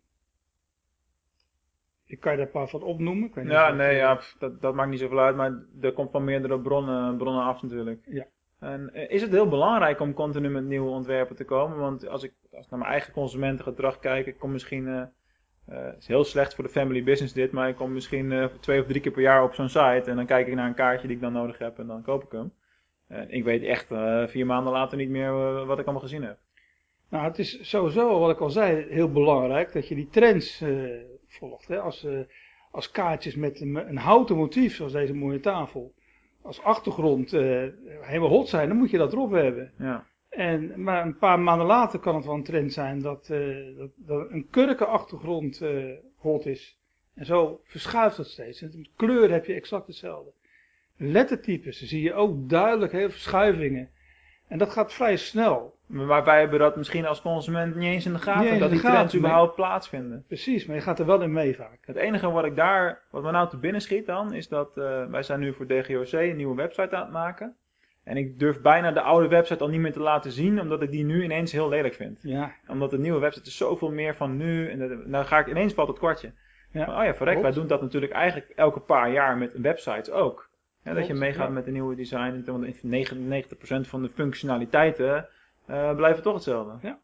ik 2.05 2.19
kan 2.19 2.31
je 2.31 2.37
daar 2.37 2.45
een 2.45 2.51
paar 2.51 2.67
van 2.67 2.83
opnoemen. 2.83 3.27
Ik 3.27 3.35
weet 3.35 3.47
Ja, 3.47 3.71
nee, 3.71 3.95
ja, 3.95 4.15
pff, 4.15 4.35
dat, 4.39 4.61
dat 4.61 4.73
maakt 4.73 4.89
niet 4.89 4.99
zoveel 4.99 5.19
uit, 5.19 5.35
maar 5.35 5.63
er 5.81 5.93
komt 5.93 6.11
van 6.11 6.23
meerdere 6.23 6.59
bronnen, 6.59 7.17
bronnen 7.17 7.43
af 7.43 7.61
natuurlijk. 7.61 8.01
Ja. 8.05 8.25
En 8.59 8.93
eh, 8.93 9.09
is 9.09 9.21
het 9.21 9.31
heel 9.31 9.49
belangrijk 9.49 9.99
om 9.99 10.13
continu 10.13 10.49
met 10.49 10.63
nieuwe 10.65 10.89
ontwerpen 10.89 11.35
te 11.35 11.45
komen? 11.45 11.77
Want 11.77 12.07
als 12.07 12.23
ik, 12.23 12.33
als 12.51 12.65
ik 12.65 12.71
naar 12.71 12.79
mijn 12.79 12.91
eigen 12.91 13.13
consumentengedrag 13.13 13.99
kijk, 13.99 14.25
ik 14.25 14.39
kom 14.39 14.51
misschien, 14.51 14.87
eh, 14.87 15.01
eh, 15.67 15.85
het 15.85 15.97
is 15.97 16.07
heel 16.07 16.23
slecht 16.23 16.55
voor 16.55 16.63
de 16.63 16.69
family 16.69 17.03
business 17.03 17.33
dit, 17.33 17.51
maar 17.51 17.69
ik 17.69 17.75
kom 17.75 17.93
misschien 17.93 18.31
eh, 18.31 18.45
twee 18.45 18.81
of 18.81 18.87
drie 18.87 19.01
keer 19.01 19.11
per 19.11 19.21
jaar 19.21 19.43
op 19.43 19.53
zo'n 19.53 19.69
site 19.69 20.03
en 20.05 20.15
dan 20.15 20.25
kijk 20.25 20.47
ik 20.47 20.53
naar 20.55 20.67
een 20.67 20.73
kaartje 20.73 21.07
die 21.07 21.15
ik 21.15 21.21
dan 21.21 21.33
nodig 21.33 21.57
heb 21.57 21.79
en 21.79 21.87
dan 21.87 22.01
koop 22.01 22.23
ik 22.23 22.31
hem. 22.31 22.53
Eh, 23.13 23.21
ik 23.27 23.43
weet 23.43 23.63
echt 23.63 23.91
eh, 23.91 24.27
vier 24.27 24.45
maanden 24.45 24.73
later 24.73 24.97
niet 24.97 25.09
meer 25.09 25.29
eh, 25.29 25.65
wat 25.65 25.79
ik 25.79 25.83
allemaal 25.83 26.01
gezien 26.01 26.23
heb. 26.23 26.37
Nou, 27.13 27.25
het 27.25 27.39
is 27.39 27.69
sowieso, 27.69 28.19
wat 28.19 28.31
ik 28.31 28.39
al 28.39 28.49
zei, 28.49 28.85
heel 28.89 29.11
belangrijk 29.11 29.73
dat 29.73 29.87
je 29.87 29.95
die 29.95 30.09
trends 30.09 30.61
eh, 30.61 30.69
volgt. 31.27 31.67
Hè? 31.67 31.79
Als, 31.79 32.03
eh, 32.03 32.19
als 32.71 32.91
kaartjes 32.91 33.35
met 33.35 33.61
een, 33.61 33.75
een 33.75 33.97
houten 33.97 34.35
motief, 34.35 34.75
zoals 34.75 34.91
deze 34.91 35.13
mooie 35.13 35.39
tafel, 35.39 35.93
als 36.41 36.61
achtergrond 36.61 37.33
eh, 37.33 37.67
helemaal 38.01 38.29
hot 38.29 38.47
zijn, 38.47 38.67
dan 38.67 38.77
moet 38.77 38.89
je 38.89 38.97
dat 38.97 39.13
erop 39.13 39.31
hebben. 39.31 39.71
Ja. 39.77 40.07
En, 40.29 40.83
maar 40.83 41.05
een 41.05 41.17
paar 41.17 41.39
maanden 41.39 41.67
later 41.67 41.99
kan 41.99 42.15
het 42.15 42.25
wel 42.25 42.33
een 42.33 42.43
trend 42.43 42.73
zijn 42.73 43.01
dat, 43.01 43.27
dat, 43.77 43.91
dat 43.95 44.31
een 44.31 44.47
kurken 44.49 44.87
achtergrond 44.87 45.61
eh, 45.61 45.91
hot 46.17 46.45
is. 46.45 46.79
En 47.13 47.25
zo 47.25 47.61
verschuift 47.63 48.17
dat 48.17 48.27
steeds. 48.27 48.61
En 48.61 48.71
met 48.75 48.89
kleur 48.95 49.31
heb 49.31 49.45
je 49.45 49.53
exact 49.53 49.87
hetzelfde. 49.87 50.31
Lettertypes, 50.97 51.79
dan 51.79 51.87
zie 51.87 52.01
je 52.01 52.13
ook 52.13 52.49
duidelijk 52.49 52.91
heel 52.91 53.01
veel 53.01 53.09
verschuivingen. 53.09 53.89
En 54.53 54.59
dat 54.59 54.69
gaat 54.69 54.93
vrij 54.93 55.15
snel. 55.15 55.75
Maar 55.85 56.23
wij 56.23 56.39
hebben 56.39 56.59
dat 56.59 56.75
misschien 56.75 57.05
als 57.05 57.21
consument 57.21 57.75
niet 57.75 57.83
eens 57.83 58.05
in 58.05 58.13
de 58.13 58.19
gaten, 58.19 58.49
eens 58.49 58.59
dat 58.59 58.69
die 58.69 58.79
gaten, 58.79 58.95
trends 58.95 59.13
nee. 59.13 59.21
überhaupt 59.21 59.55
plaatsvinden. 59.55 60.23
Precies, 60.27 60.65
maar 60.65 60.75
je 60.75 60.81
gaat 60.81 60.99
er 60.99 61.05
wel 61.05 61.21
in 61.21 61.31
mee 61.31 61.55
vaak. 61.55 61.77
Het 61.81 61.95
enige 61.95 62.31
wat 62.31 62.45
ik 62.45 62.55
daar, 62.55 63.01
wat 63.09 63.23
me 63.23 63.31
nou 63.31 63.49
te 63.49 63.57
binnen 63.57 63.81
schiet 63.81 64.05
dan, 64.05 64.33
is 64.33 64.47
dat 64.47 64.77
eh, 64.77 65.05
wij 65.05 65.23
zijn 65.23 65.39
nu 65.39 65.53
voor 65.53 65.67
DGOC 65.67 66.11
een 66.11 66.35
nieuwe 66.35 66.55
website 66.55 66.95
aan 66.95 67.01
het 67.01 67.11
maken. 67.11 67.55
En 68.03 68.17
ik 68.17 68.39
durf 68.39 68.61
bijna 68.61 68.91
de 68.91 69.01
oude 69.01 69.27
website 69.27 69.63
al 69.63 69.69
niet 69.69 69.79
meer 69.79 69.93
te 69.93 69.99
laten 69.99 70.31
zien, 70.31 70.61
omdat 70.61 70.81
ik 70.81 70.91
die 70.91 71.05
nu 71.05 71.23
ineens 71.23 71.51
heel 71.51 71.69
lelijk 71.69 71.93
vind. 71.93 72.19
Ja, 72.21 72.51
Omdat 72.67 72.91
de 72.91 72.99
nieuwe 72.99 73.19
website 73.19 73.45
is 73.47 73.57
zoveel 73.57 73.91
meer 73.91 74.15
van 74.15 74.37
nu, 74.37 74.69
en 74.69 74.79
dat- 74.79 75.05
nou 75.05 75.25
ga 75.25 75.39
ik 75.39 75.47
ineens 75.47 75.73
valt 75.73 75.87
het 75.87 75.97
kwartje. 75.97 76.31
Ja, 76.71 76.85
Maar, 76.85 76.97
oh 76.99 77.05
ja, 77.05 77.15
verrek, 77.15 77.41
wij 77.41 77.51
doen 77.51 77.67
dat 77.67 77.81
natuurlijk 77.81 78.11
eigenlijk 78.13 78.51
elke 78.55 78.79
paar 78.79 79.11
jaar 79.11 79.37
met 79.37 79.51
websites 79.53 80.11
ook. 80.11 80.49
Ja, 80.83 80.93
dat 80.93 81.07
je 81.07 81.13
meegaat 81.13 81.47
ja. 81.47 81.53
met 81.53 81.65
de 81.65 81.71
nieuwe 81.71 81.95
design, 81.95 82.43
want 82.45 82.75
99% 83.85 83.89
van 83.89 84.01
de 84.01 84.09
functionaliteiten 84.09 85.27
eh, 85.65 85.95
blijven 85.95 86.23
toch 86.23 86.33
hetzelfde. 86.33 86.97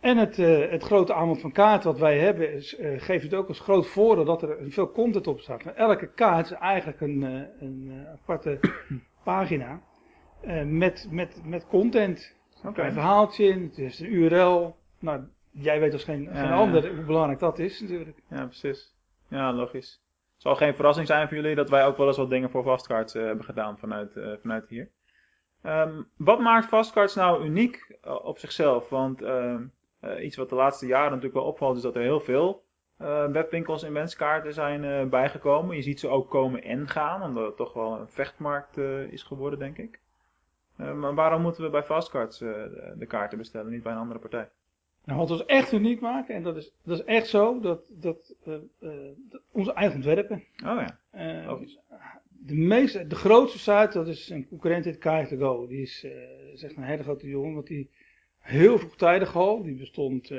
En 0.00 0.16
het, 0.16 0.38
eh, 0.38 0.70
het 0.70 0.82
grote 0.82 1.14
aanbod 1.14 1.40
van 1.40 1.52
kaarten 1.52 1.90
wat 1.90 2.00
wij 2.00 2.18
hebben 2.18 2.52
is, 2.52 2.76
eh, 2.76 3.00
geeft 3.00 3.22
het 3.22 3.34
ook 3.34 3.48
als 3.48 3.60
groot 3.60 3.86
voordeel 3.86 4.24
dat 4.24 4.42
er 4.42 4.56
veel 4.68 4.92
content 4.92 5.26
op 5.26 5.40
staat. 5.40 5.64
Maar 5.64 5.74
elke 5.74 6.12
kaart 6.12 6.50
is 6.50 6.52
eigenlijk 6.52 7.00
een, 7.00 7.22
een 7.60 8.06
aparte 8.12 8.60
pagina 9.24 9.80
met, 10.64 11.08
met, 11.10 11.40
met 11.44 11.66
content. 11.66 12.36
Een 12.62 12.92
verhaaltje 12.92 13.44
in, 13.44 13.62
het 13.62 13.78
is 13.78 14.00
een 14.00 14.12
URL. 14.12 14.76
Nou, 14.98 15.24
jij 15.50 15.80
weet 15.80 15.92
als 15.92 16.04
geen, 16.04 16.22
Ja, 16.22 16.34
geen 16.34 16.48
ja. 16.48 16.54
ander 16.54 16.94
hoe 16.94 17.04
belangrijk 17.04 17.40
dat 17.40 17.58
is 17.58 17.80
natuurlijk. 17.80 18.18
Ja, 18.28 18.44
precies. 18.44 18.94
Ja, 19.28 19.52
logisch. 19.52 20.03
Zal 20.44 20.56
geen 20.56 20.74
verrassing 20.74 21.06
zijn 21.06 21.28
voor 21.28 21.36
jullie 21.36 21.54
dat 21.54 21.70
wij 21.70 21.86
ook 21.86 21.96
wel 21.96 22.06
eens 22.06 22.16
wat 22.16 22.30
dingen 22.30 22.50
voor 22.50 22.62
Fastcards 22.62 23.14
eh, 23.14 23.24
hebben 23.24 23.44
gedaan 23.44 23.78
vanuit, 23.78 24.16
eh, 24.16 24.32
vanuit 24.40 24.68
hier. 24.68 24.88
Ehm, 25.62 26.02
wat 26.16 26.38
maakt 26.40 26.66
Fastcards 26.66 27.14
nou 27.14 27.44
uniek 27.44 27.96
eh, 28.02 28.24
op 28.24 28.38
zichzelf? 28.38 28.88
Want 28.88 29.22
ehm, 29.22 29.62
eh, 30.00 30.24
iets 30.24 30.36
wat 30.36 30.48
de 30.48 30.54
laatste 30.54 30.86
jaren 30.86 31.08
natuurlijk 31.08 31.34
wel 31.34 31.44
opvalt 31.44 31.76
is 31.76 31.82
dat 31.82 31.94
er 31.94 32.02
heel 32.02 32.20
veel 32.20 32.62
eh, 32.96 33.26
webwinkels 33.26 33.82
en 33.82 33.92
wenskaarten 33.92 34.52
zijn 34.52 35.08
bijgekomen. 35.08 35.76
Je 35.76 35.82
ziet 35.82 36.00
ze 36.00 36.08
ook 36.08 36.30
komen 36.30 36.62
en 36.62 36.88
gaan, 36.88 37.22
omdat 37.22 37.46
het 37.46 37.56
toch 37.56 37.72
wel 37.72 38.00
een 38.00 38.08
vechtmarkt 38.08 38.76
is 39.10 39.22
geworden, 39.22 39.58
denk 39.58 39.78
ik. 39.78 40.00
Eh, 40.76 40.92
maar 40.92 41.14
waarom 41.14 41.42
moeten 41.42 41.62
we 41.62 41.70
bij 41.70 41.82
Fastcards 41.82 42.38
de 42.38 43.06
kaarten 43.08 43.38
bestellen, 43.38 43.70
niet 43.70 43.82
bij 43.82 43.92
een 43.92 43.98
andere 43.98 44.18
partij? 44.18 44.48
Nou, 45.04 45.18
wat 45.18 45.30
ons 45.30 45.44
echt 45.44 45.72
uniek 45.72 46.00
maken, 46.00 46.34
en 46.34 46.42
dat 46.42 46.56
is, 46.56 46.72
dat 46.82 46.98
is 46.98 47.04
echt 47.04 47.28
zo, 47.28 47.60
dat, 47.60 47.90
dat, 47.90 48.34
eh, 48.44 48.54
eh, 48.54 49.12
dat 49.28 49.42
onze 49.52 49.72
eigen 49.72 49.94
ontwerpen. 49.96 50.44
Oh 50.56 50.82
ja, 50.86 50.98
Eh, 51.10 51.54
de, 52.28 52.54
meeste, 52.54 53.06
de 53.06 53.14
grootste 53.14 53.58
site, 53.58 53.90
dat 53.92 54.08
is 54.08 54.28
een 54.28 54.48
concurrent 54.48 54.86
in 54.86 54.98
Kaart2Go. 54.98 55.68
Die 55.68 55.82
is, 55.82 56.04
uh, 56.04 56.52
is 56.52 56.62
echt 56.62 56.76
een 56.76 56.82
hele 56.82 57.02
grote 57.02 57.28
jongen, 57.28 57.54
want 57.54 57.66
die 57.66 57.90
heel 58.38 58.78
vroegtijdig 58.78 59.36
al, 59.36 59.62
die 59.62 59.74
bestond 59.74 60.32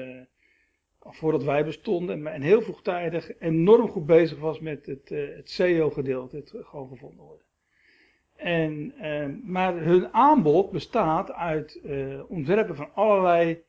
voordat 0.99 1.43
wij 1.43 1.65
bestonden, 1.65 2.27
en 2.27 2.41
heel 2.41 2.61
vroegtijdig 2.61 3.39
enorm 3.39 3.89
goed 3.89 4.05
bezig 4.05 4.39
was 4.39 4.59
met 4.59 4.85
het, 4.85 5.09
het 5.09 5.49
SEO-gedeelte, 5.49 6.35
het 6.35 6.53
gewoon 6.55 6.87
gevonden 6.87 7.25
worden. 7.25 7.45
En, 8.35 8.93
maar 9.43 9.75
hun 9.75 10.13
aanbod 10.13 10.71
bestaat 10.71 11.31
uit 11.31 11.81
ontwerpen 12.27 12.75
van 12.75 12.93
allerlei 12.93 13.63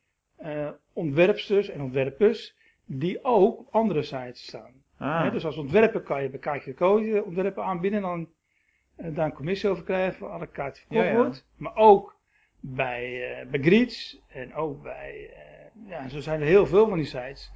ontwerpsters 0.93 1.69
en 1.69 1.81
ontwerpers 1.81 2.55
die 2.85 3.23
ook 3.23 3.59
op 3.59 3.67
andere 3.71 4.01
sites 4.01 4.43
staan. 4.47 4.71
Ah. 4.97 5.31
dus 5.31 5.45
als 5.45 5.57
ontwerper 5.57 6.01
kan 6.01 6.23
je 6.23 6.29
bij 6.29 6.39
KKK 6.39 6.81
ontwerpen 7.25 7.63
aanbieden 7.63 8.03
en 8.03 8.05
dan 8.05 8.29
uh, 8.97 9.15
daar 9.15 9.25
een 9.25 9.33
commissie 9.33 9.69
over 9.69 9.83
krijgen 9.83 10.17
voor 10.17 10.29
alle 10.29 10.47
kaarten 10.47 10.81
verkocht 10.81 11.05
Ja, 11.05 11.11
ja. 11.11 11.15
wordt. 11.15 11.45
Maar 11.55 11.75
ook 11.75 12.15
bij, 12.59 13.39
uh, 13.43 13.49
bij 13.51 13.59
Greets 13.61 14.21
en 14.27 14.53
ook 14.53 14.81
bij, 14.83 15.29
uh, 15.85 15.89
ja, 15.89 16.09
zo 16.09 16.19
zijn 16.19 16.39
er 16.41 16.47
heel 16.47 16.65
veel 16.65 16.87
van 16.87 16.97
die 16.97 17.05
sites 17.07 17.51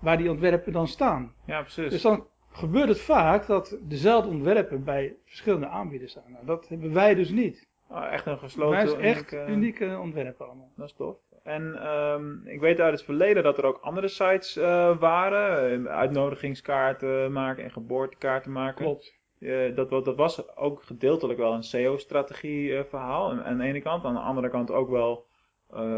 waar 0.00 0.16
die 0.16 0.30
ontwerpen 0.30 0.72
dan 0.72 0.88
staan. 0.88 1.34
Ja, 1.44 1.60
precies. 1.60 1.90
Dus 1.90 2.02
dan 2.02 2.26
gebeurt 2.50 2.88
het 2.88 3.00
vaak 3.00 3.46
dat 3.46 3.78
dezelfde 3.82 4.28
ontwerpen 4.30 4.84
bij 4.84 5.14
verschillende 5.24 5.66
aanbieders 5.66 6.10
staan. 6.10 6.32
Nou, 6.32 6.46
dat 6.46 6.68
hebben 6.68 6.92
wij 6.92 7.14
dus 7.14 7.30
niet. 7.30 7.66
Ah, 7.88 8.12
echt 8.12 8.26
een 8.26 8.38
gesloten... 8.38 8.76
wij 8.76 8.86
zijn 8.86 9.00
echt 9.00 9.32
unieke- 9.32 9.52
unieke 9.52 9.98
ontwerpen 10.00 10.46
allemaal. 10.46 10.70
Dat 10.76 10.86
is 10.88 10.94
tof. 10.96 11.16
En 11.48 11.74
ehm, 11.82 12.46
ik 12.46 12.60
weet 12.60 12.80
uit 12.80 12.92
het 12.92 13.02
verleden 13.04 13.42
dat 13.42 13.58
er 13.58 13.64
ook 13.64 13.78
andere 13.80 14.08
sites 14.08 14.56
eh, 14.56 14.98
waren. 14.98 15.86
eh, 15.86 15.92
Uitnodigingskaarten 15.96 17.32
maken 17.32 17.64
en 17.64 17.70
geboortekaarten 17.70 18.52
maken. 18.52 18.84
Klopt. 18.84 19.16
Eh, 19.40 19.74
dat, 19.76 19.90
dat 19.90 20.16
was 20.16 20.56
ook 20.56 20.82
gedeeltelijk 20.82 21.38
wel 21.38 21.52
een 21.52 21.62
SEO-strategie 21.62 22.76
eh, 22.76 22.84
verhaal. 22.84 23.30
Aan, 23.30 23.44
aan 23.44 23.58
de 23.58 23.64
ene 23.64 23.80
kant. 23.80 24.04
Aan 24.04 24.14
de 24.14 24.20
andere 24.20 24.50
kant 24.50 24.70
ook 24.70 24.90
wel 24.90 25.26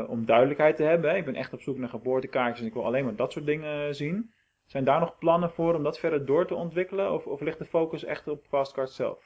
om 0.06 0.24
duidelijkheid 0.26 0.76
te 0.76 0.82
hebben. 0.82 1.10
hè. 1.10 1.16
Ik 1.16 1.24
ben 1.24 1.34
echt 1.34 1.52
op 1.52 1.60
zoek 1.62 1.76
naar 1.78 1.88
geboortekaartjes 1.88 2.60
en 2.60 2.66
ik 2.66 2.72
wil 2.74 2.84
alleen 2.84 3.04
maar 3.04 3.16
dat 3.16 3.32
soort 3.32 3.46
dingen 3.46 3.94
zien. 3.94 4.32
Zijn 4.66 4.84
daar 4.84 5.00
nog 5.00 5.18
plannen 5.18 5.50
voor 5.50 5.74
om 5.74 5.82
dat 5.82 5.98
verder 5.98 6.26
door 6.26 6.46
te 6.46 6.54
ontwikkelen? 6.54 7.12
Of, 7.12 7.26
of 7.26 7.40
ligt 7.40 7.58
de 7.58 7.64
focus 7.64 8.04
echt 8.04 8.28
op 8.28 8.44
Fastcard 8.48 8.90
zelf? 8.90 9.24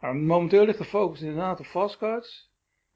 Nou, 0.00 0.14
momenteel 0.14 0.64
ligt 0.64 0.78
de 0.78 0.84
focus 0.84 1.20
inderdaad 1.22 1.60
op 1.60 1.66
fastcards. 1.66 2.51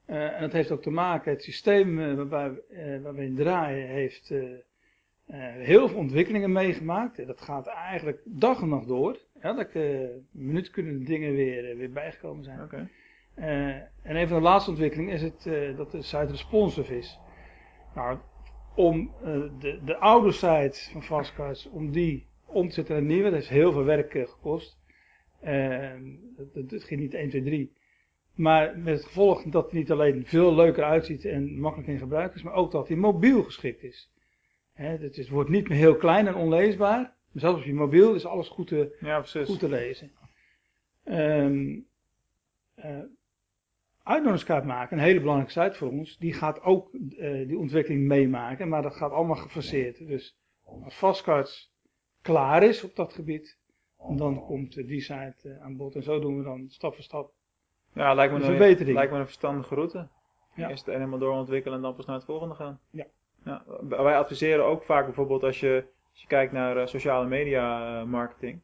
Eh, 0.07 0.35
en 0.35 0.41
dat 0.41 0.53
heeft 0.53 0.71
ook 0.71 0.83
te 0.83 0.91
maken, 0.91 1.33
het 1.33 1.43
systeem 1.43 2.01
eh, 2.01 2.23
waar, 2.29 2.51
eh, 2.71 3.03
waar 3.03 3.15
we 3.15 3.25
in 3.25 3.37
draaien 3.37 3.89
heeft 3.89 4.35
heel 5.59 5.89
veel 5.89 5.99
ontwikkelingen 5.99 6.53
meegemaakt. 6.53 7.19
En 7.19 7.27
dat 7.27 7.41
gaat 7.41 7.67
eigenlijk 7.67 8.21
dag 8.25 8.61
en 8.61 8.69
nacht 8.69 8.87
door. 8.87 9.19
Elke 9.41 10.11
minuut 10.31 10.71
kunnen 10.71 10.99
de 10.99 11.05
dingen 11.05 11.33
weer, 11.33 11.77
weer 11.77 11.93
bijgekomen 11.93 12.45
zijn. 12.45 12.91
En 14.03 14.17
een 14.17 14.29
van 14.29 14.37
de 14.37 14.43
laatste 14.43 14.71
ontwikkelingen 14.71 15.15
is 15.15 15.23
het, 15.23 15.77
dat 15.77 15.91
de 15.91 16.03
site 16.03 16.27
responsive 16.31 16.97
is. 16.97 17.19
Nou, 17.95 18.19
om 18.75 19.11
de, 19.59 19.81
de 19.85 19.97
oude 19.97 20.33
site 20.33 20.91
van 20.93 21.03
Fastcards, 21.03 21.69
om 21.69 21.91
die 21.91 22.27
om 22.45 22.69
te 22.69 22.75
zetten 22.75 22.95
naar 22.95 23.03
een 23.03 23.09
nieuwe, 23.09 23.31
dat 23.31 23.33
heeft 23.33 23.49
heel 23.49 23.73
veel 23.73 23.85
werk 23.85 24.11
gekost. 24.11 24.79
Dat, 26.37 26.55
dat, 26.55 26.71
dat 26.71 26.85
ging 26.85 27.01
niet 27.01 27.15
1, 27.15 27.29
2, 27.29 27.43
3. 27.43 27.76
Maar 28.37 28.79
met 28.79 28.95
het 28.95 29.05
gevolg 29.05 29.43
dat 29.43 29.65
het 29.65 29.73
niet 29.73 29.91
alleen 29.91 30.27
veel 30.27 30.55
leuker 30.55 30.85
uitziet 30.85 31.25
en 31.25 31.59
makkelijk 31.61 31.89
in 31.89 31.99
gebruik 31.99 32.35
is, 32.35 32.43
maar 32.43 32.55
ook 32.55 32.73
dat 32.73 32.89
hij 32.89 32.97
mobiel 32.97 33.43
geschikt 33.43 33.83
is. 33.83 34.11
Het, 34.73 35.29
wordt 35.29 35.51
niet 35.51 35.69
meer 35.69 35.79
heel 35.79 35.97
klein 35.97 36.27
en 36.27 36.35
onleesbaar. 36.35 36.99
Maar 37.01 37.43
zelfs 37.43 37.61
op 37.61 37.67
je 37.67 37.75
mobiel 37.75 38.15
is 38.15 38.27
alles 38.27 38.49
goed 38.49 38.67
te, 38.67 38.97
Ja, 39.01 39.23
goed 39.23 39.59
te 39.59 39.69
lezen. 39.69 40.13
Eh, 42.75 43.01
uitnodigingskaart 44.03 44.65
maken, 44.65 44.99
een 44.99 45.05
hele 45.05 45.21
belangrijke 45.21 45.61
site 45.61 45.79
voor 45.79 45.91
ons, 45.91 46.19
die 46.19 46.33
gaat 46.33 46.63
ook 46.63 46.95
eh, 46.95 47.47
die 47.47 47.59
ontwikkeling 47.59 48.07
meemaken, 48.07 48.69
maar 48.69 48.83
dat 48.83 48.95
gaat 48.95 49.11
allemaal 49.11 49.37
gefaseerd. 49.37 50.07
Dus 50.07 50.39
als 50.65 50.95
Fastcards 50.95 51.73
klaar 52.21 52.63
is 52.63 52.85
op 52.85 52.97
dat 52.97 53.13
gebied, 53.13 53.59
dan 54.17 54.45
komt 54.45 54.77
eh, 54.77 54.87
die 54.87 55.01
site 55.01 55.59
aan 55.61 55.77
bod. 55.77 55.95
En 55.95 56.03
zo 56.03 56.21
doen 56.21 56.37
we 56.39 56.45
dan 56.45 56.69
stap 56.69 56.95
voor 56.95 57.05
stap. 57.05 57.33
Ja, 57.97 58.15
lijkt 58.15 58.33
me, 58.33 58.39
Een 58.39 58.45
verbetering. 58.45 58.97
lijkt 58.97 59.13
me 59.13 59.19
een 59.19 59.25
verstandige 59.25 59.75
route. 59.75 60.07
Ja. 60.55 60.69
Eerst 60.69 60.85
het 60.85 60.95
een 60.95 61.01
helemaal 61.01 61.19
doorontwikkelen 61.19 61.77
en 61.77 61.83
dan 61.83 61.95
pas 61.95 62.07
naar 62.07 62.17
het 62.17 62.25
volgende 62.25 62.55
gaan. 62.55 62.81
Ja. 62.91 63.05
Ja, 63.45 63.63
wij 63.89 64.17
adviseren 64.19 64.65
ook 64.65 64.83
vaak 64.85 65.05
bijvoorbeeld 65.05 65.43
als 65.43 65.61
je, 65.61 65.85
als 66.11 66.21
je 66.21 66.27
kijkt 66.27 66.53
naar 66.53 66.77
eh, 66.77 66.87
sociale 66.87 67.27
media 67.27 67.99
eh, 68.01 68.07
marketing. 68.07 68.61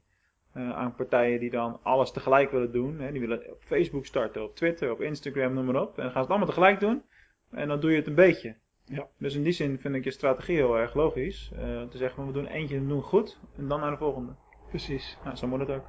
eh, 0.53 0.71
aan 0.77 0.95
partijen 0.95 1.41
die 1.41 1.51
dan 1.51 1.79
alles 1.83 2.11
tegelijk 2.12 2.51
willen 2.51 2.73
doen. 2.73 3.01
Hè. 3.01 3.12
Die 3.12 3.21
willen 3.21 3.51
op 3.51 3.62
Facebook 3.62 4.07
starten, 4.07 4.43
op 4.43 4.57
Twitter, 4.57 4.91
op 4.91 5.01
Instagram, 5.01 5.55
noem 5.55 5.65
maar 5.65 5.83
op. 5.83 5.97
En 5.97 6.03
dan 6.03 6.05
gaan 6.05 6.12
ze 6.12 6.19
het 6.19 6.29
allemaal 6.29 6.47
tegelijk 6.49 6.81
doen. 6.81 7.03
En 7.51 7.69
dan 7.69 7.81
doe 7.81 7.91
je 7.91 7.97
het 7.97 8.07
een 8.07 8.15
beetje. 8.15 8.57
Ja. 8.85 9.07
Dus 9.19 9.35
in 9.35 9.43
die 9.43 9.53
zin 9.53 9.79
vind 9.79 9.95
ik 9.95 10.05
je 10.05 10.11
strategie 10.11 10.57
heel 10.57 10.79
erg 10.79 10.95
logisch. 10.95 11.53
eh, 11.57 11.83
te 11.83 11.97
zeggen 11.99 12.27
we 12.27 12.33
doen 12.33 12.47
eentje 12.47 12.87
doen 12.87 13.03
goed. 13.03 13.41
En 13.57 13.69
dan 13.69 13.81
naar 13.81 13.91
de 13.91 13.97
volgende. 13.97 14.33
Precies. 14.69 15.19
Nou, 15.25 15.37
zo 15.37 15.47
moet 15.47 15.61
het 15.61 15.71
ook. 15.71 15.85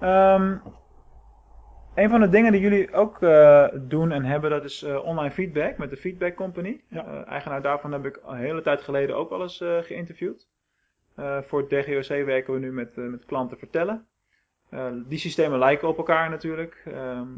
Ehm, 0.00 0.56
een 1.98 2.10
van 2.10 2.20
de 2.20 2.28
dingen 2.28 2.52
die 2.52 2.60
jullie 2.60 2.92
ook 2.92 3.22
eh, 3.22 3.66
doen 3.74 4.12
en 4.12 4.24
hebben, 4.24 4.50
dat 4.50 4.64
is 4.64 4.82
eh, 4.82 5.04
online 5.04 5.30
feedback 5.30 5.78
met 5.78 5.90
de 5.90 5.96
Feedback 5.96 6.34
Company. 6.34 6.80
Ja. 6.88 7.06
Eh, 7.06 7.28
eigenaar 7.28 7.62
daarvan 7.62 7.92
heb 7.92 8.06
ik 8.06 8.20
een 8.26 8.36
hele 8.36 8.62
tijd 8.62 8.80
geleden 8.80 9.16
ook 9.16 9.30
al 9.30 9.42
eens 9.42 9.64
geïnterviewd. 9.80 10.46
Voor 11.40 11.60
het 11.60 11.70
DGOC 11.70 12.24
werken 12.24 12.52
we 12.52 12.58
nu 12.58 12.72
met, 12.72 12.96
met 12.96 13.24
klanten 13.24 13.58
vertellen. 13.58 14.06
Die 15.06 15.18
systemen 15.18 15.58
lijken 15.58 15.88
op 15.88 15.96
elkaar 15.98 16.30
natuurlijk. 16.30 16.82
Ehm, 16.84 17.28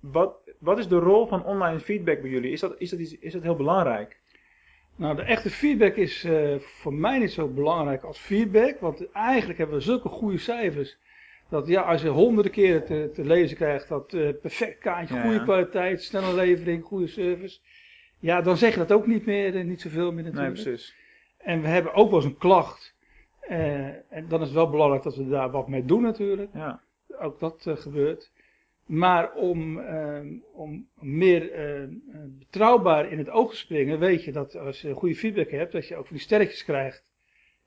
wat, 0.00 0.34
wat 0.58 0.78
is 0.78 0.88
de 0.88 0.98
rol 0.98 1.26
van 1.26 1.44
online 1.44 1.80
feedback 1.80 2.20
bij 2.20 2.30
jullie? 2.30 2.50
Is 2.52 2.60
dat, 2.60 2.74
is 2.78 2.90
dat, 2.90 2.98
iets- 2.98 3.18
is 3.18 3.32
dat 3.32 3.42
heel 3.42 3.56
belangrijk? 3.56 4.20
Nou, 4.96 5.16
de 5.16 5.22
echte 5.22 5.50
feedback 5.50 5.94
is 5.94 6.26
voor 6.58 6.94
mij 6.94 7.18
niet 7.18 7.32
zo 7.32 7.48
belangrijk 7.48 8.02
als 8.02 8.18
feedback. 8.18 8.80
Want 8.80 9.12
eigenlijk 9.12 9.58
hebben 9.58 9.76
we 9.76 9.82
zulke 9.82 10.08
goede 10.08 10.38
cijfers. 10.38 10.98
Dat 11.48 11.66
ja, 11.66 11.82
als 11.82 12.02
je 12.02 12.08
honderden 12.08 12.52
keren 12.52 12.84
te, 12.84 13.10
te 13.14 13.24
lezen 13.24 13.56
krijgt 13.56 13.88
dat 13.88 14.14
eh, 14.14 14.28
perfect 14.40 14.78
kaartje, 14.78 15.14
Ja, 15.14 15.22
goede 15.22 15.42
kwaliteit, 15.42 16.02
snelle 16.02 16.34
levering, 16.34 16.84
goede 16.84 17.06
service. 17.06 17.58
Ja, 18.18 18.40
dan 18.42 18.56
zeg 18.56 18.72
je 18.72 18.78
dat 18.78 18.92
ook 18.92 19.06
niet 19.06 19.26
meer, 19.26 19.56
eh, 19.56 19.64
niet 19.64 19.80
zoveel 19.80 20.12
meer 20.12 20.22
Nee, 20.24 20.32
natuurlijk. 20.32 20.62
precies. 20.62 20.94
en 21.38 21.60
we 21.60 21.68
hebben 21.68 21.94
ook 21.94 22.10
wel 22.10 22.18
eens 22.18 22.28
een 22.28 22.38
klacht. 22.38 22.94
Eh, 23.40 23.86
en 24.12 24.28
dan 24.28 24.40
is 24.40 24.46
het 24.46 24.56
wel 24.56 24.70
belangrijk 24.70 25.02
dat 25.02 25.16
we 25.16 25.28
daar 25.28 25.50
wat 25.50 25.68
mee 25.68 25.84
doen 25.84 26.02
natuurlijk. 26.02 26.50
Ja. 26.54 26.80
Ook 27.18 27.40
dat 27.40 27.66
gebeurt. 27.68 28.30
Maar 28.86 29.32
om, 29.34 29.80
ehm, 29.80 30.26
om 30.52 30.88
meer 31.00 31.52
eh, 31.52 31.82
eh, 31.82 31.88
betrouwbaar 32.38 33.10
in 33.12 33.18
het 33.18 33.30
oog 33.30 33.50
te 33.50 33.56
springen, 33.56 33.98
weet 33.98 34.24
je 34.24 34.32
dat 34.32 34.56
als 34.56 34.80
je 34.80 34.94
goede 34.94 35.14
feedback 35.14 35.50
hebt, 35.50 35.72
dat 35.72 35.88
je 35.88 35.96
ook 35.96 36.06
van 36.06 36.16
die 36.16 36.24
sterretjes 36.24 36.64
krijgt 36.64 37.04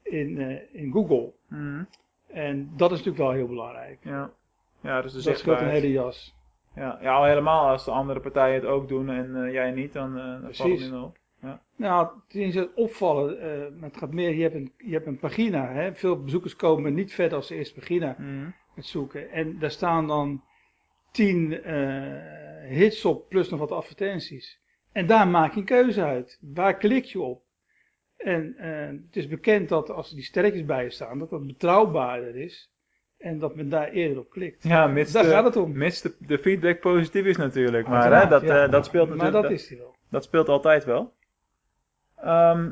in, 0.04 0.60
in 0.74 0.92
Google. 0.92 1.34
Mhm. 1.48 1.84
En 2.32 2.72
dat 2.78 2.92
is 2.92 2.98
natuurlijk 2.98 3.24
wel 3.24 3.32
heel 3.32 3.48
belangrijk. 3.48 4.00
ja. 4.04 4.32
Ja, 4.82 5.02
dus 5.02 5.14
de 5.14 5.22
dat 5.24 5.38
scheelt 5.38 5.62
een 5.62 5.70
hele 5.70 5.92
jas. 5.92 6.36
Ja, 6.76 7.00
ja, 7.02 7.14
al 7.14 7.24
helemaal 7.24 7.68
als 7.68 7.86
de 7.86 7.92
andere 7.92 8.20
partijen 8.20 8.56
het 8.56 8.66
ook 8.66 8.88
doen 8.88 9.10
en 9.10 9.46
eh, 9.46 9.52
jij 9.54 9.72
niet, 9.72 9.94
dan, 9.94 10.18
eh 10.18 10.42
dan 10.42 10.54
valt 10.54 10.80
het 10.80 10.94
op. 10.94 11.18
Nou, 11.76 12.08
het 12.28 12.36
is 12.36 12.56
het 12.56 12.74
opvallen. 12.76 13.42
eh, 13.42 13.82
het 13.82 13.98
gaat 13.98 14.12
meer, 14.14 14.36
je 14.36 14.42
hebt 14.42 14.56
een, 14.56 14.74
je 14.78 14.94
hebt 14.94 15.08
een 15.08 15.20
pagina. 15.20 15.72
Hè? 15.72 15.96
Veel 15.96 16.24
bezoekers 16.24 16.56
komen 16.56 16.94
niet 16.94 17.14
verder 17.14 17.38
als 17.38 17.48
de 17.48 17.56
eerste 17.56 17.80
pagina. 17.80 18.16
Mhm. 18.18 18.50
met 18.76 18.86
zoeken. 18.86 19.32
En 19.32 19.60
daar 19.60 19.72
staan 19.72 20.08
dan 20.08 20.44
10 21.12 21.64
eh, 21.64 22.70
hits 22.70 23.06
op 23.06 23.30
plus 23.30 23.50
nog 23.50 23.60
wat 23.60 23.72
advertenties. 23.72 24.60
En 24.92 25.08
daar 25.08 25.28
maak 25.28 25.54
je 25.54 25.60
een 25.60 25.66
keuze 25.66 26.04
uit. 26.04 26.40
Waar 26.54 26.78
klik 26.78 27.06
je 27.06 27.22
op? 27.22 27.42
En 28.20 28.56
eh, 28.58 28.88
het 29.06 29.16
is 29.16 29.28
bekend 29.28 29.70
dat 29.70 29.90
als 29.90 30.10
er 30.10 30.16
die 30.16 30.24
sterretjes 30.24 30.66
bij 30.66 30.84
je 30.84 30.90
staan, 30.90 31.20
dat 31.20 31.30
dat 31.30 31.48
betrouwbaarder 31.48 32.36
is. 32.36 32.72
En 33.18 33.40
dat 33.40 33.56
men 33.56 33.70
daar 33.70 33.90
eerder 33.90 34.20
op 34.20 34.30
klikt. 34.30 34.64
Ja, 34.64 34.88
mits, 34.88 35.12
Daar 35.12 35.24
de, 35.24 35.30
gaat 35.30 35.44
het 35.44 35.56
om. 35.56 35.78
mits 35.78 36.02
de, 36.02 36.16
de 36.20 36.38
feedback 36.40 36.80
positief 36.80 37.26
is 37.26 37.38
natuurlijk. 37.38 37.88
Maar 37.88 38.22
hè, 38.22 38.28
dat, 38.30 38.42
ja. 38.42 38.64
eh, 38.64 38.72
dat 38.72 38.86
speelt 38.86 39.08
Maar 39.08 39.18
natuurlijk. 39.18 39.44
dat 39.44 39.52
dat, 39.52 39.62
is 39.62 39.68
die 39.68 39.78
wel. 39.78 39.96
dat 40.10 40.24
speelt 40.24 40.50
altijd 40.50 40.86
wel. 40.86 41.14
Ehm, 42.16 42.72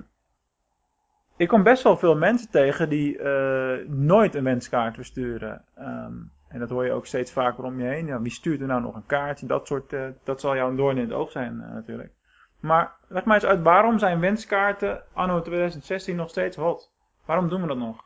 ik 1.38 1.48
kom 1.48 1.64
best 1.64 1.84
wel 1.84 1.98
veel 1.98 2.16
mensen 2.18 2.50
tegen 2.50 2.90
die 2.90 3.18
eh, 3.20 3.88
nooit 3.88 4.36
een 4.36 4.44
wenskaart 4.44 4.96
versturen. 4.96 5.64
Ehm, 5.76 6.14
en 6.48 6.60
dat 6.60 6.70
hoor 6.70 6.86
je 6.86 6.92
ook 6.92 7.06
steeds 7.06 7.32
vaker 7.32 7.64
om 7.64 7.80
je 7.82 7.88
heen. 7.88 8.06
Ja, 8.06 8.22
wie 8.22 8.32
stuurt 8.32 8.62
er 8.62 8.68
nou 8.68 8.82
nog 8.82 8.96
een 8.96 9.06
kaartje? 9.06 9.46
Dat 9.46 9.68
soort, 9.68 9.96
dat 10.24 10.42
zal 10.42 10.56
jou 10.56 10.70
een 10.70 10.78
doorn 10.78 10.98
in 10.98 11.04
het 11.04 11.14
oog 11.14 11.32
zijn 11.32 11.58
natuurlijk. 11.58 12.12
Maar 12.60 12.96
leg 13.08 13.26
mij 13.26 13.36
eens 13.36 13.46
uit, 13.46 13.62
waarom 13.62 14.00
zijn 14.00 14.20
wenskaarten 14.20 15.04
anno 15.14 15.42
2016 15.42 16.16
nog 16.16 16.30
steeds 16.30 16.56
hot? 16.56 16.92
Waarom 17.26 17.50
doen 17.50 17.62
we 17.62 17.68
dat 17.68 17.78
nog? 17.78 18.06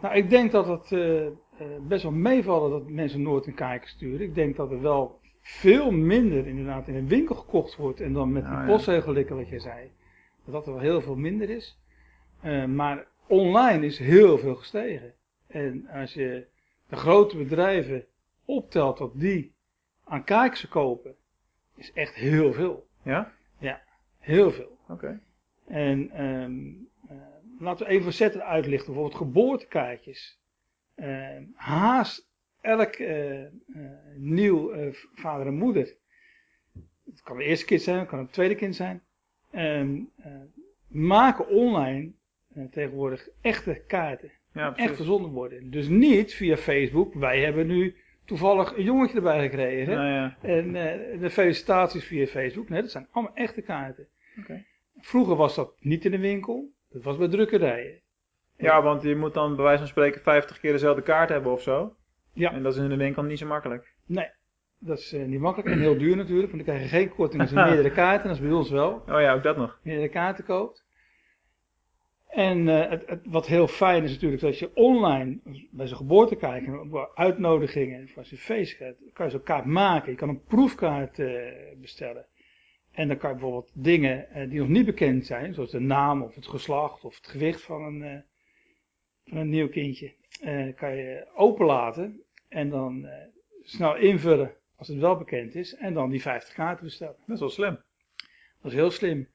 Nou, 0.00 0.14
ik 0.14 0.30
denk 0.30 0.52
dat 0.52 0.66
het 0.66 0.92
eh, 0.92 1.26
eh, 1.26 1.32
best 1.80 2.02
wel 2.02 2.12
meevallen 2.12 2.70
dat 2.70 2.88
mensen 2.88 3.22
nooit 3.22 3.46
een 3.46 3.54
kaartje 3.54 3.88
sturen. 3.88 4.26
Ik 4.26 4.34
denk 4.34 4.56
dat 4.56 4.70
er 4.70 4.80
wel 4.80 5.20
veel 5.40 5.90
minder 5.90 6.46
inderdaad 6.46 6.88
in 6.88 6.94
een 6.94 7.08
winkel 7.08 7.34
gekocht 7.34 7.76
wordt. 7.76 8.00
En 8.00 8.12
dan 8.12 8.32
met 8.32 8.42
Nou, 8.42 8.54
die 8.54 8.64
ja. 8.64 8.70
postzegellikken 8.72 9.36
wat 9.36 9.48
je 9.48 9.60
zei. 9.60 9.90
Dat 10.44 10.54
dat 10.54 10.66
er 10.66 10.72
wel 10.72 10.82
heel 10.82 11.00
veel 11.00 11.16
minder 11.16 11.50
is. 11.50 11.78
Eh, 12.40 12.64
maar 12.64 13.06
online 13.26 13.86
is 13.86 13.98
heel 13.98 14.38
veel 14.38 14.54
gestegen. 14.54 15.14
En 15.46 15.88
als 15.88 16.14
je 16.14 16.46
de 16.88 16.96
grote 16.96 17.36
bedrijven 17.36 18.04
optelt 18.44 18.98
wat 18.98 19.12
die 19.14 19.54
aan 20.04 20.24
kaartjes 20.24 20.68
kopen, 20.68 21.14
is 21.76 21.92
echt 21.92 22.14
heel 22.14 22.52
veel. 22.52 22.86
Ja? 23.02 23.32
Heel 24.18 24.50
veel. 24.50 24.78
Oké. 24.88 25.20
En 25.66 26.10
ehm, 26.10 26.68
eh, 27.08 27.16
laten 27.58 27.86
we 27.86 27.92
even 27.92 28.12
zetten 28.12 28.44
uitlichten. 28.44 28.92
Bijvoorbeeld 28.92 29.22
geboortekaartjes. 29.22 30.40
Ehm, 30.94 31.42
haast 31.54 32.28
elk 32.60 32.94
eh, 32.94 33.42
eh, 33.42 33.50
nieuw 34.16 34.92
vader 35.14 35.46
en 35.46 35.54
moeder. 35.54 35.96
Het 37.04 37.22
kan 37.22 37.36
het 37.36 37.46
eerste 37.46 37.64
kind 37.64 37.82
zijn, 37.82 37.98
het 37.98 38.08
kan 38.08 38.18
het 38.18 38.32
tweede 38.32 38.54
kind 38.54 38.76
zijn. 38.76 39.02
Eh, 39.50 39.84
maken 40.86 41.48
online 41.48 42.12
tegenwoordig 42.70 43.28
echte 43.40 43.84
kaarten. 43.86 44.32
Ja, 44.52 44.74
verzonden 44.76 45.30
worden. 45.30 45.70
Dus 45.70 45.88
niet 45.88 46.34
via 46.34 46.56
Facebook. 46.56 47.14
Wij 47.14 47.40
hebben 47.40 47.66
nu 47.66 47.96
toevallig 48.24 48.76
een 48.76 48.84
jongetje 48.84 49.16
erbij 49.16 49.40
gekregen. 49.40 49.94
Nou 49.94 50.08
ja. 50.08 50.36
En 50.40 50.76
eh, 50.76 51.20
de 51.20 51.30
felicitaties 51.30 52.04
via 52.04 52.26
Facebook. 52.26 52.68
Nee, 52.68 52.80
dat 52.80 52.90
zijn 52.90 53.08
allemaal 53.10 53.34
echte 53.34 53.62
kaarten. 53.62 54.06
Vroeger 54.98 55.36
was 55.36 55.54
dat 55.54 55.74
niet 55.80 56.04
in 56.04 56.10
de 56.10 56.18
winkel. 56.18 56.72
Dat 56.90 57.02
was 57.02 57.16
bij 57.16 57.28
drukkerijen. 57.28 58.00
ja, 58.56 58.82
want 58.82 59.02
je 59.02 59.16
moet 59.16 59.34
dan 59.34 59.54
bij 59.54 59.64
wijze 59.64 59.78
van 59.78 59.88
spreken 59.88 60.20
50 60.22 60.60
keer 60.60 60.72
dezelfde 60.72 61.02
kaart 61.02 61.28
hebben 61.28 61.52
of 61.52 61.62
zo. 61.62 61.96
Ja. 62.32 62.52
En 62.52 62.62
dat 62.62 62.74
is 62.74 62.82
in 62.82 62.88
de 62.88 62.96
winkel 62.96 63.22
niet 63.22 63.38
zo 63.38 63.46
makkelijk. 63.46 63.94
Nee, 64.06 64.28
dat 64.78 64.98
is 64.98 65.12
eh, 65.12 65.24
niet 65.24 65.40
makkelijk 65.40 65.70
en 65.70 65.80
heel 65.80 65.98
duur 65.98 66.16
natuurlijk. 66.16 66.52
Want 66.52 66.64
dan 66.64 66.74
krijg 66.74 66.90
je 66.90 66.96
geen 66.96 67.14
korting 67.14 67.40
als 67.40 67.50
je 67.50 67.56
meerdere 67.70 67.90
kaarten. 67.90 68.28
Dat 68.28 68.36
is 68.36 68.42
bij 68.42 68.52
ons 68.52 68.70
wel. 68.70 68.90
Oh 69.08 69.20
ja, 69.20 69.32
ook 69.34 69.42
dat 69.42 69.56
nog. 69.56 69.78
Meerdere 69.82 70.08
kaarten 70.08 70.44
koopt. 70.44 70.83
En 72.34 72.68
eh, 72.68 72.90
het, 72.90 73.02
het- 73.06 73.26
wat 73.26 73.46
heel 73.46 73.68
fijn 73.68 74.04
is 74.04 74.10
natuurlijk 74.12 74.42
dat 74.42 74.58
je 74.58 74.70
online 74.74 75.38
bij 75.70 75.86
zo'n 75.86 75.96
geboortekaart 75.96 76.68
op 76.92 77.12
uitnodigingen 77.14 78.08
van 78.08 78.24
zijn 78.24 78.40
feest 78.40 78.76
gaat, 78.76 78.94
kan 79.12 79.26
je 79.26 79.32
zo'n 79.32 79.42
kaart 79.42 79.64
maken. 79.64 80.10
Je 80.10 80.16
kan 80.18 80.28
een 80.28 80.44
proefkaart 80.44 81.18
eh, 81.18 81.52
bestellen. 81.80 82.26
En 82.92 83.08
dan 83.08 83.16
kan 83.16 83.30
je 83.30 83.36
bijvoorbeeld 83.36 83.70
dingen 83.74 84.30
eh, 84.30 84.50
die 84.50 84.58
nog 84.58 84.68
niet 84.68 84.84
bekend 84.86 85.26
zijn, 85.26 85.54
zoals 85.54 85.70
de 85.70 85.80
naam 85.80 86.22
of 86.22 86.34
het 86.34 86.46
geslacht 86.46 87.04
of 87.04 87.16
het 87.16 87.26
gewicht 87.26 87.62
van 87.62 87.82
een, 87.82 88.24
van 89.24 89.38
een 89.38 89.48
nieuw 89.48 89.68
kindje, 89.68 90.12
kan 90.76 90.96
je 90.96 91.26
openlaten 91.34 92.22
en 92.48 92.68
dan 92.70 93.08
snel 93.62 93.96
invullen 93.96 94.52
als 94.76 94.88
het 94.88 94.98
wel 94.98 95.16
bekend 95.16 95.54
is 95.54 95.74
en 95.74 95.94
dan 95.94 96.10
die 96.10 96.20
50 96.22 96.54
kaarten 96.54 96.84
bestellen. 96.84 97.16
Dat 97.26 97.34
is 97.34 97.40
wel 97.40 97.50
slim. 97.50 97.78
Dat 98.62 98.72
is 98.72 98.78
heel 98.78 98.90
slim. 98.90 99.28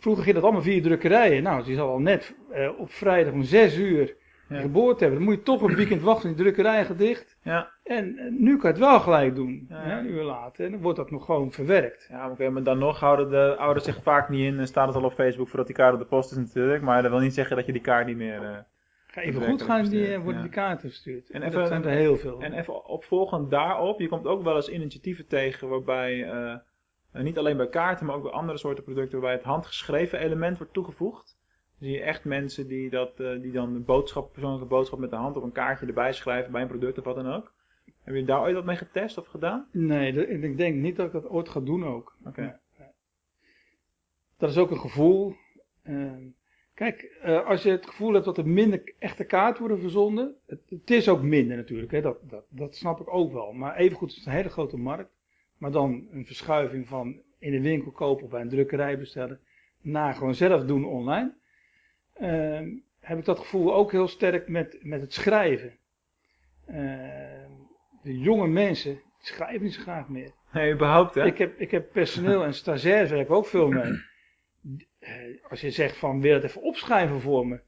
Vroeger 0.00 0.22
ging 0.22 0.34
dat 0.34 0.44
allemaal 0.44 0.62
via 0.62 0.82
drukkerijen. 0.82 1.42
Nou, 1.42 1.64
die 1.64 1.74
zal 1.76 1.88
al 1.88 1.98
net 1.98 2.34
eh, 2.50 2.68
op 2.78 2.90
vrijdag 2.90 3.32
om 3.32 3.42
6 3.42 3.76
uur 3.78 4.16
Ja. 4.48 4.60
geboorte 4.60 4.98
hebben. 5.04 5.18
Dan 5.18 5.28
moet 5.28 5.38
je 5.38 5.42
toch 5.44 5.62
een 5.62 5.74
weekend 5.74 6.02
wachten, 6.02 6.28
die 6.28 6.38
drukkerij 6.38 6.84
gaat 6.84 6.98
dicht. 6.98 7.38
Ja. 7.42 7.70
En 7.84 8.16
eh, 8.18 8.30
nu 8.30 8.50
kan 8.56 8.60
je 8.70 8.76
het 8.76 8.78
wel 8.78 9.00
gelijk 9.00 9.34
doen, 9.34 9.66
Ja. 9.68 9.80
hè, 9.82 9.98
een 9.98 10.10
uur 10.10 10.22
later. 10.22 10.64
En 10.64 10.70
dan 10.70 10.80
wordt 10.80 10.98
dat 10.98 11.10
nog 11.10 11.24
gewoon 11.24 11.52
verwerkt. 11.52 12.06
Ja, 12.10 12.30
oké, 12.30 12.48
maar 12.50 12.62
dan 12.62 12.78
nog 12.78 13.00
houden 13.00 13.30
de 13.30 13.56
ouders 13.56 13.84
zich 13.84 14.02
vaak 14.02 14.28
niet 14.28 14.44
in. 14.52 14.58
En 14.58 14.66
staat 14.66 14.86
het 14.86 14.96
al 14.96 15.02
op 15.04 15.12
Facebook 15.12 15.48
voordat 15.48 15.66
die 15.66 15.76
kaart 15.76 15.92
op 15.94 15.98
de 16.00 16.06
post 16.06 16.30
is 16.30 16.36
natuurlijk. 16.36 16.82
Maar 16.82 17.02
dat 17.02 17.10
wil 17.10 17.20
niet 17.20 17.34
zeggen 17.34 17.56
dat 17.56 17.66
je 17.66 17.72
die 17.72 17.80
kaart 17.80 18.06
niet 18.06 18.16
meer... 18.16 18.42
eh, 18.42 18.56
Ga 19.06 19.20
even 19.20 19.42
goed 19.42 19.62
gaan, 19.62 19.84
die, 19.84 20.18
worden 20.18 20.34
ja. 20.34 20.42
die 20.42 20.50
kaarten 20.50 20.88
verstuurd. 20.88 21.30
En 21.30 21.42
En 21.42 21.48
even- 21.48 21.58
dat 21.60 21.68
zijn 21.68 21.84
er 21.84 21.90
heel 21.90 22.16
veel. 22.16 22.40
En 22.40 22.52
even 22.52 22.86
opvolgend 22.86 23.50
daarop, 23.50 24.00
je 24.00 24.08
komt 24.08 24.26
ook 24.26 24.42
wel 24.42 24.56
eens 24.56 24.68
initiatieven 24.68 25.26
tegen 25.26 25.68
waarbij, 25.68 26.30
eh, 27.18 27.24
niet 27.24 27.38
alleen 27.38 27.56
bij 27.56 27.68
kaarten, 27.68 28.06
maar 28.06 28.16
ook 28.16 28.22
bij 28.22 28.32
andere 28.32 28.58
soorten 28.58 28.84
producten, 28.84 29.20
waarbij 29.20 29.36
het 29.36 29.46
handgeschreven 29.46 30.18
element 30.18 30.58
wordt 30.58 30.72
toegevoegd. 30.72 31.36
Zie 31.78 31.90
je 31.90 32.00
echt 32.00 32.24
mensen 32.24 32.68
die, 32.68 32.90
dat, 32.90 33.20
eh, 33.20 33.40
die 33.40 33.52
dan 33.52 33.74
een 33.74 33.84
boodschap, 33.84 34.32
persoonlijke 34.32 34.66
boodschap 34.66 34.98
met 34.98 35.10
de 35.10 35.16
hand 35.16 35.36
op 35.36 35.42
een 35.42 35.52
kaartje 35.52 35.86
erbij 35.86 36.12
schrijven 36.12 36.52
bij 36.52 36.62
een 36.62 36.68
product 36.68 36.98
of 36.98 37.04
wat 37.04 37.14
dan 37.14 37.32
ook. 37.32 37.52
Heb 38.02 38.14
je 38.14 38.24
daar 38.24 38.40
ooit 38.40 38.54
wat 38.54 38.64
mee 38.64 38.76
getest 38.76 39.18
of 39.18 39.26
gedaan? 39.26 39.68
Nee, 39.72 40.28
ik 40.28 40.56
denk 40.56 40.76
niet 40.76 40.96
dat 40.96 41.06
ik 41.06 41.12
dat 41.12 41.28
ooit 41.28 41.48
ga 41.48 41.60
doen 41.60 41.84
ook. 41.84 42.16
Oké. 42.24 42.60
Dat 44.36 44.50
is 44.50 44.58
ook 44.58 44.70
een 44.70 44.80
gevoel. 44.80 45.34
Ehm, 45.82 46.22
kijk, 46.74 47.02
eh, 47.22 47.46
als 47.46 47.62
je 47.62 47.70
het 47.70 47.86
gevoel 47.86 48.12
hebt 48.12 48.24
dat 48.24 48.38
er 48.38 48.48
minder 48.48 48.94
echte 48.98 49.24
kaarten 49.24 49.60
worden 49.60 49.80
verzonden. 49.80 50.34
Het, 50.46 50.60
het 50.68 50.90
is 50.90 51.08
ook 51.08 51.22
minder 51.22 51.56
natuurlijk, 51.56 51.92
hè, 51.92 52.00
dat, 52.00 52.18
dat, 52.22 52.44
dat 52.48 52.76
snap 52.76 53.00
ik 53.00 53.14
ook 53.14 53.32
wel. 53.32 53.52
Maar 53.52 53.76
evengoed 53.76 54.10
is 54.10 54.16
het 54.16 54.26
een 54.26 54.32
hele 54.32 54.48
grote 54.48 54.76
markt. 54.76 55.10
Maar 55.58 55.70
dan 55.70 56.08
een 56.10 56.26
verschuiving 56.26 56.88
van 56.88 57.20
in 57.38 57.50
de 57.52 57.60
winkel 57.60 57.90
kopen 57.90 58.24
of 58.24 58.30
bij 58.30 58.40
een 58.40 58.48
drukkerij 58.48 58.98
bestellen. 58.98 59.40
Naar 59.82 60.14
gewoon 60.14 60.34
zelf 60.34 60.64
doen 60.64 60.84
online. 60.84 61.34
Ehm, 62.14 62.68
heb 63.00 63.18
ik 63.18 63.24
dat 63.24 63.38
gevoel 63.38 63.74
ook 63.74 63.92
heel 63.92 64.08
sterk 64.08 64.48
met, 64.48 64.78
met 64.80 65.00
het 65.00 65.12
schrijven. 65.12 65.78
Ehm, 66.66 67.50
de 68.02 68.18
jonge 68.18 68.48
mensen 68.48 69.00
schrijven 69.18 69.62
niet 69.62 69.74
zo 69.74 69.82
graag 69.82 70.08
meer. 70.08 70.30
Nee, 70.52 70.72
überhaupt 70.74 71.14
hè? 71.14 71.24
Ik 71.26 71.38
heb, 71.38 71.58
ik 71.60 71.70
heb 71.70 71.92
personeel 71.92 72.44
en 72.44 72.54
stagiairs 72.54 73.10
werk 73.10 73.26
ik 73.28 73.34
ook 73.34 73.46
veel 73.46 73.68
mee. 73.68 73.92
Eh, 74.98 75.12
Als 75.48 75.60
je 75.60 75.70
zegt 75.70 75.96
van 75.96 76.20
wil 76.20 76.30
je 76.30 76.36
het 76.36 76.44
even 76.44 76.62
opschrijven 76.62 77.20
voor 77.20 77.46
me. 77.46 77.60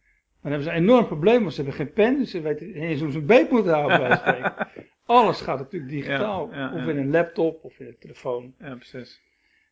Dan 0.42 0.50
hebben 0.53 0.62
ze 0.62 0.70
een 0.76 0.83
enorm 0.83 1.07
probleem, 1.07 1.40
want 1.40 1.55
ze 1.55 1.62
hebben 1.62 1.79
geen 1.79 1.92
pen. 1.92 2.18
Dus 2.18 2.31
ze 2.31 2.40
weten 2.40 2.66
niet 2.66 2.76
eens 2.76 3.00
hoe 3.00 3.11
ze 3.11 3.18
een 3.18 3.26
beet 3.26 3.50
moeten 3.50 3.72
houden 3.72 3.98
bij 3.98 4.16
spreken. 4.16 4.68
Alles 5.11 5.40
gaat 5.40 5.59
natuurlijk 5.59 5.92
digitaal. 5.92 6.49
Ja, 6.53 6.59
ja, 6.59 6.75
of 6.75 6.87
in 6.87 6.99
een 6.99 7.11
laptop 7.11 7.64
of 7.64 7.79
in 7.79 7.87
een 7.87 7.96
telefoon. 7.99 8.55
Ja, 8.59 8.75
precies. 8.75 9.20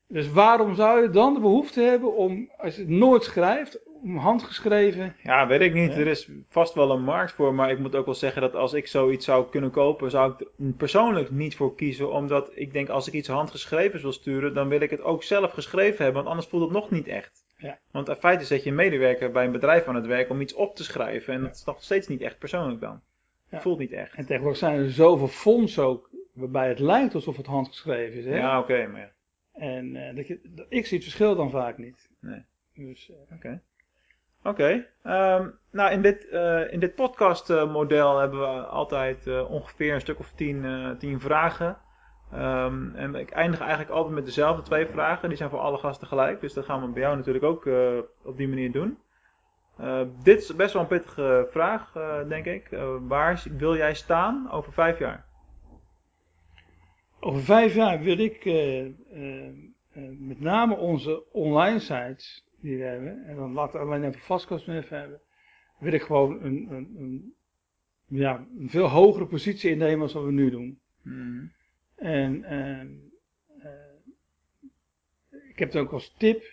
Dus 0.06 0.30
waarom 0.30 0.74
zou 0.74 1.02
je 1.02 1.10
dan 1.10 1.34
de 1.34 1.40
behoefte 1.40 1.80
hebben 1.80 2.16
om, 2.16 2.50
als 2.56 2.74
je 2.74 2.80
het 2.80 2.90
nooit 2.90 3.24
schrijft, 3.24 3.80
om 4.02 4.16
handgeschreven. 4.16 5.16
Ja, 5.22 5.46
weet 5.46 5.60
ik 5.60 5.74
niet. 5.74 5.90
Er 5.90 6.06
is 6.06 6.30
vast 6.48 6.74
wel 6.74 6.90
een 6.90 7.02
markt 7.02 7.32
voor, 7.32 7.54
maar 7.54 7.70
ik 7.70 7.78
moet 7.78 7.94
ook 7.94 8.04
wel 8.04 8.14
zeggen 8.14 8.42
dat 8.42 8.54
als 8.54 8.72
ik 8.72 8.86
zoiets 8.86 9.24
zou 9.24 9.50
kunnen 9.50 9.70
kopen, 9.70 10.10
zou 10.10 10.32
ik 10.32 10.40
er 10.40 10.72
persoonlijk 10.76 11.30
niet 11.30 11.56
voor 11.56 11.74
kiezen. 11.74 12.12
Omdat 12.12 12.50
ik 12.54 12.72
denk, 12.72 12.88
als 12.88 13.08
ik 13.08 13.14
iets 13.14 13.28
handgeschreven 13.28 14.00
wil 14.00 14.12
sturen, 14.12 14.54
dan 14.54 14.68
wil 14.68 14.80
ik 14.80 14.90
het 14.90 15.02
ook 15.02 15.22
zelf 15.22 15.52
geschreven 15.52 15.96
hebben, 15.96 16.14
want 16.14 16.26
anders 16.26 16.46
voelt 16.46 16.62
het 16.62 16.72
nog 16.72 16.90
niet 16.90 17.06
echt. 17.06 17.44
Ja. 17.56 17.78
Want 17.90 18.08
in 18.08 18.14
feite 18.14 18.44
zet 18.44 18.62
je 18.62 18.70
een 18.70 18.76
medewerker 18.76 19.30
bij 19.30 19.44
een 19.44 19.52
bedrijf 19.52 19.86
aan 19.86 19.94
het 19.94 20.06
werk 20.06 20.30
om 20.30 20.40
iets 20.40 20.54
op 20.54 20.76
te 20.76 20.84
schrijven 20.84 21.34
en 21.34 21.42
dat 21.42 21.54
is 21.54 21.64
nog 21.64 21.82
steeds 21.82 22.08
niet 22.08 22.20
echt 22.20 22.38
persoonlijk 22.38 22.80
dan. 22.80 23.00
Ja. 23.50 23.60
Voelt 23.60 23.78
niet 23.78 23.92
echt. 23.92 24.14
En 24.14 24.26
tegenwoordig 24.26 24.58
zijn 24.58 24.78
er 24.78 24.90
zoveel 24.90 25.28
fondsen 25.28 25.84
ook, 25.84 26.10
waarbij 26.32 26.68
het 26.68 26.78
lijkt 26.78 27.14
alsof 27.14 27.36
het 27.36 27.46
handgeschreven 27.46 28.18
is. 28.18 28.24
Hè? 28.24 28.36
Ja, 28.36 28.58
oké, 28.58 28.86
maar 28.86 29.00
ja. 29.00 29.10
En 29.52 29.96
eh, 29.96 30.16
dat 30.16 30.26
je, 30.26 30.40
dat- 30.48 30.66
ik 30.68 30.86
zie 30.86 30.96
het 30.96 31.06
verschil 31.06 31.36
dan 31.36 31.50
vaak 31.50 31.78
niet. 31.78 32.08
Nee. 32.20 32.44
Dus, 32.74 33.10
eh, 33.10 33.36
Oké. 33.36 33.60
Oké. 34.44 34.86
Ehm, 35.02 35.48
nou, 35.70 35.92
in 35.92 36.02
dit, 36.02 36.28
eh, 36.28 36.72
in 36.72 36.80
dit 36.80 36.94
podcastmodel 36.94 38.18
hebben 38.18 38.40
we 38.40 38.46
altijd 38.66 39.26
ongeveer 39.48 39.94
een 39.94 40.00
stuk 40.00 40.18
of 40.18 40.32
tien, 40.34 40.96
tien 40.98 41.20
vragen. 41.20 41.76
Ehm, 42.32 42.94
en 42.94 43.14
ik 43.14 43.30
eindig 43.30 43.60
eigenlijk 43.60 43.90
altijd 43.90 44.14
met 44.14 44.24
dezelfde 44.24 44.62
twee 44.62 44.86
vragen. 44.86 45.28
Die 45.28 45.38
zijn 45.38 45.50
voor 45.50 45.58
alle 45.58 45.78
gasten 45.78 46.06
gelijk. 46.06 46.40
Dus 46.40 46.52
dat 46.52 46.64
gaan 46.64 46.80
we 46.80 46.88
bij 46.88 47.02
jou 47.02 47.16
natuurlijk 47.16 47.44
ook 47.44 47.68
op 48.22 48.36
die 48.36 48.48
manier 48.48 48.72
doen. 48.72 48.98
Eh, 49.78 50.02
dit 50.22 50.38
is 50.38 50.56
best 50.56 50.72
wel 50.72 50.82
een 50.82 50.88
pittige 50.88 51.48
vraag, 51.50 51.96
eh, 51.96 52.28
denk 52.28 52.44
ik. 52.44 52.72
Eh, 52.72 52.96
waar 53.00 53.44
wil 53.50 53.76
jij 53.76 53.94
staan 53.94 54.50
over 54.50 54.72
vijf 54.72 54.98
jaar? 54.98 55.26
over 57.20 57.42
vijf 57.42 57.74
jaar 57.74 58.00
wil 58.00 58.18
ik 58.18 58.44
met 60.18 60.40
name 60.40 60.76
onze 60.76 61.32
online 61.32 61.78
sites 61.78 62.46
die 62.60 62.76
we 62.76 62.84
hebben, 62.84 63.24
en 63.24 63.36
dan 63.36 63.52
laten 63.52 63.80
we 63.80 63.86
alleen 63.86 64.04
even 64.04 64.20
vastkast 64.20 64.68
even 64.68 64.98
hebben, 64.98 65.20
wil 65.78 65.92
ik 65.92 66.02
gewoon 66.02 66.42
een, 66.42 66.66
een, 66.70 66.94
een, 66.98 67.34
ja, 68.06 68.46
een 68.58 68.70
veel 68.70 68.88
hogere 68.88 69.26
positie 69.26 69.70
innemen 69.70 70.02
als 70.02 70.12
wat 70.12 70.24
we 70.24 70.32
nu 70.32 70.50
doen. 70.50 70.80
Mhm. 71.02 71.46
En 71.96 72.44
ehm, 72.44 72.88
eh, 73.58 73.70
ik 75.48 75.58
heb 75.58 75.72
het 75.72 75.82
ook 75.82 75.92
als 75.92 76.14
tip 76.18 76.44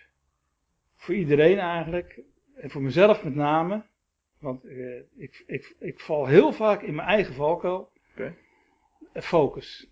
voor 0.96 1.14
iedereen 1.14 1.58
eigenlijk, 1.58 2.20
en 2.56 2.70
voor 2.70 2.82
mezelf 2.82 3.24
met 3.24 3.34
name, 3.34 3.84
want 4.38 4.64
eh, 4.64 4.96
ik, 5.16 5.44
ik, 5.46 5.76
ik 5.78 6.00
val 6.00 6.26
heel 6.26 6.52
vaak 6.52 6.82
in 6.82 6.94
mijn 6.94 7.08
eigen 7.08 7.34
valkuil. 7.34 7.90
Eh, 8.14 9.22
Focus. 9.22 9.90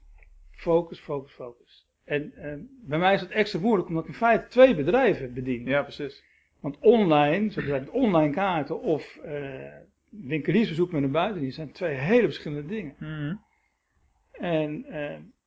Focus, 0.50 1.00
focus, 1.00 1.33
focus. 1.33 1.87
En 2.05 2.33
eh, 2.35 2.55
bij 2.88 2.98
mij 2.98 3.14
is 3.14 3.20
het 3.20 3.31
extra 3.31 3.61
moeilijk 3.61 3.88
omdat 3.88 4.03
ik 4.03 4.09
in 4.09 4.14
feite 4.14 4.46
twee 4.46 4.74
bedrijven 4.74 5.35
bedien. 5.35 5.64
Ja, 5.64 5.83
precies. 5.83 6.24
Want 6.61 6.79
online, 6.79 7.50
zoals 7.50 7.68
met 7.68 7.90
online 7.90 8.33
kaarten 8.33 8.81
of 8.81 9.16
eh 9.16 9.83
winkeliersbezoek 10.11 10.92
met 10.92 11.03
een 11.03 11.11
buitendienst, 11.11 11.57
zijn 11.57 11.72
twee 11.72 11.94
hele 11.94 12.24
verschillende 12.24 12.68
dingen. 12.68 12.94
Mhm. 12.98 13.35
En, 14.33 14.85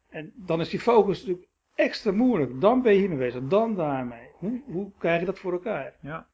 en 0.10 0.34
dan 0.36 0.60
is 0.60 0.70
die 0.70 0.80
focus 0.80 1.20
natuurlijk 1.20 1.48
extra 1.76 2.12
moeilijk. 2.12 2.62
Dan 2.62 2.82
ben 2.82 2.94
je 2.94 3.00
hiermee 3.00 3.18
bezig, 3.18 3.48
dan 3.48 3.76
daarmee. 3.76 4.28
Hoe, 4.34 4.62
hoe 4.66 4.92
krijg 4.98 5.20
je 5.20 5.26
dat 5.26 5.40
voor 5.40 5.52
elkaar? 5.52 5.94
Ja. 6.02 6.28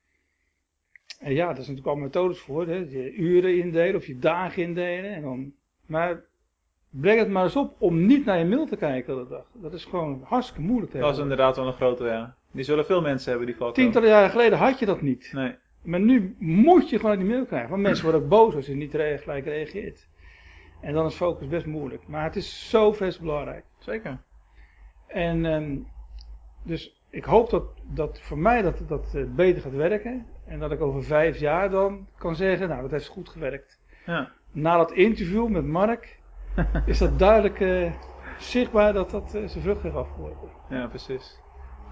En 1.23 1.33
ja, 1.33 1.45
daar 1.45 1.63
zijn 1.63 1.75
natuurlijk 1.75 1.95
al 1.95 2.03
methodes 2.03 2.39
voor. 2.39 2.67
Hè? 2.67 2.75
Je 2.75 3.13
uren 3.13 3.57
indelen 3.57 3.95
of 3.95 4.05
je 4.05 4.19
dagen 4.19 4.63
indelen. 4.63 5.13
En 5.13 5.21
dan, 5.21 5.53
maar 5.85 6.23
breng 6.89 7.19
het 7.19 7.29
maar 7.29 7.43
eens 7.43 7.55
op 7.55 7.75
om 7.77 8.05
niet 8.05 8.25
naar 8.25 8.37
je 8.37 8.45
mail 8.45 8.65
te 8.65 8.75
kijken 8.75 9.15
de 9.15 9.27
dag. 9.29 9.45
Dat 9.53 9.73
is 9.73 9.85
gewoon 9.85 10.21
hartstikke 10.23 10.61
moeilijk. 10.61 10.93
Dat 10.93 11.13
is 11.13 11.21
inderdaad 11.21 11.55
wel 11.55 11.67
een 11.67 11.73
grote, 11.73 12.03
ja. 12.05 12.35
Die 12.51 12.63
zullen 12.63 12.85
veel 12.85 13.01
mensen 13.01 13.29
hebben 13.29 13.47
die 13.47 13.55
valkuil. 13.57 13.83
Tientallen 13.83 14.09
jaren 14.09 14.29
geleden 14.29 14.57
had 14.57 14.79
je 14.79 14.85
dat 14.85 15.01
niet. 15.01 15.31
Nee. 15.33 15.55
Maar 15.81 15.99
nu 15.99 16.35
moet 16.39 16.89
je 16.89 16.99
gewoon 16.99 17.17
die 17.17 17.27
mail 17.27 17.45
krijgen. 17.45 17.69
Want 17.69 17.81
mensen 17.81 18.03
worden 18.03 18.21
ook 18.21 18.29
boos 18.29 18.55
als 18.55 18.65
je 18.65 18.75
niet 18.75 18.91
gelijk 18.91 19.45
reageert. 19.45 20.07
En 20.81 20.93
dan 20.93 21.05
is 21.05 21.15
focus 21.15 21.47
best 21.47 21.65
moeilijk. 21.65 22.07
Maar 22.07 22.23
het 22.23 22.35
is 22.35 22.69
zo 22.69 22.95
best 22.99 23.21
belangrijk. 23.21 23.65
Zeker. 23.79 24.17
En 25.07 25.45
ehm, 25.45 25.77
dus 26.63 27.01
ik 27.09 27.23
hoop 27.23 27.49
dat, 27.49 27.63
dat 27.93 28.21
voor 28.21 28.37
mij 28.37 28.61
dat 28.61 28.81
dat 28.87 29.15
eh, 29.15 29.23
beter 29.35 29.61
gaat 29.61 29.75
werken. 29.75 30.25
En 30.45 30.59
dat 30.59 30.71
ik 30.71 30.81
over 30.81 31.03
vijf 31.03 31.37
jaar 31.37 31.69
dan 31.69 32.07
kan 32.17 32.35
zeggen, 32.35 32.69
nou 32.69 32.81
dat 32.81 32.91
heeft 32.91 33.07
goed 33.07 33.29
gewerkt. 33.29 33.79
Ja. 34.05 34.31
Na 34.51 34.77
dat 34.77 34.91
interview 34.91 35.47
met 35.47 35.65
Mark 35.65 36.19
is 36.85 36.97
dat 36.97 37.19
duidelijk 37.19 37.59
eh, 37.59 37.91
zichtbaar 38.37 38.93
dat 38.93 39.09
dat 39.09 39.35
eh, 39.35 39.47
zijn 39.47 39.63
vrucht 39.63 39.81
heeft 39.81 39.95
afgeworpen. 39.95 40.49
Ja, 40.69 40.87
precies. 40.87 41.41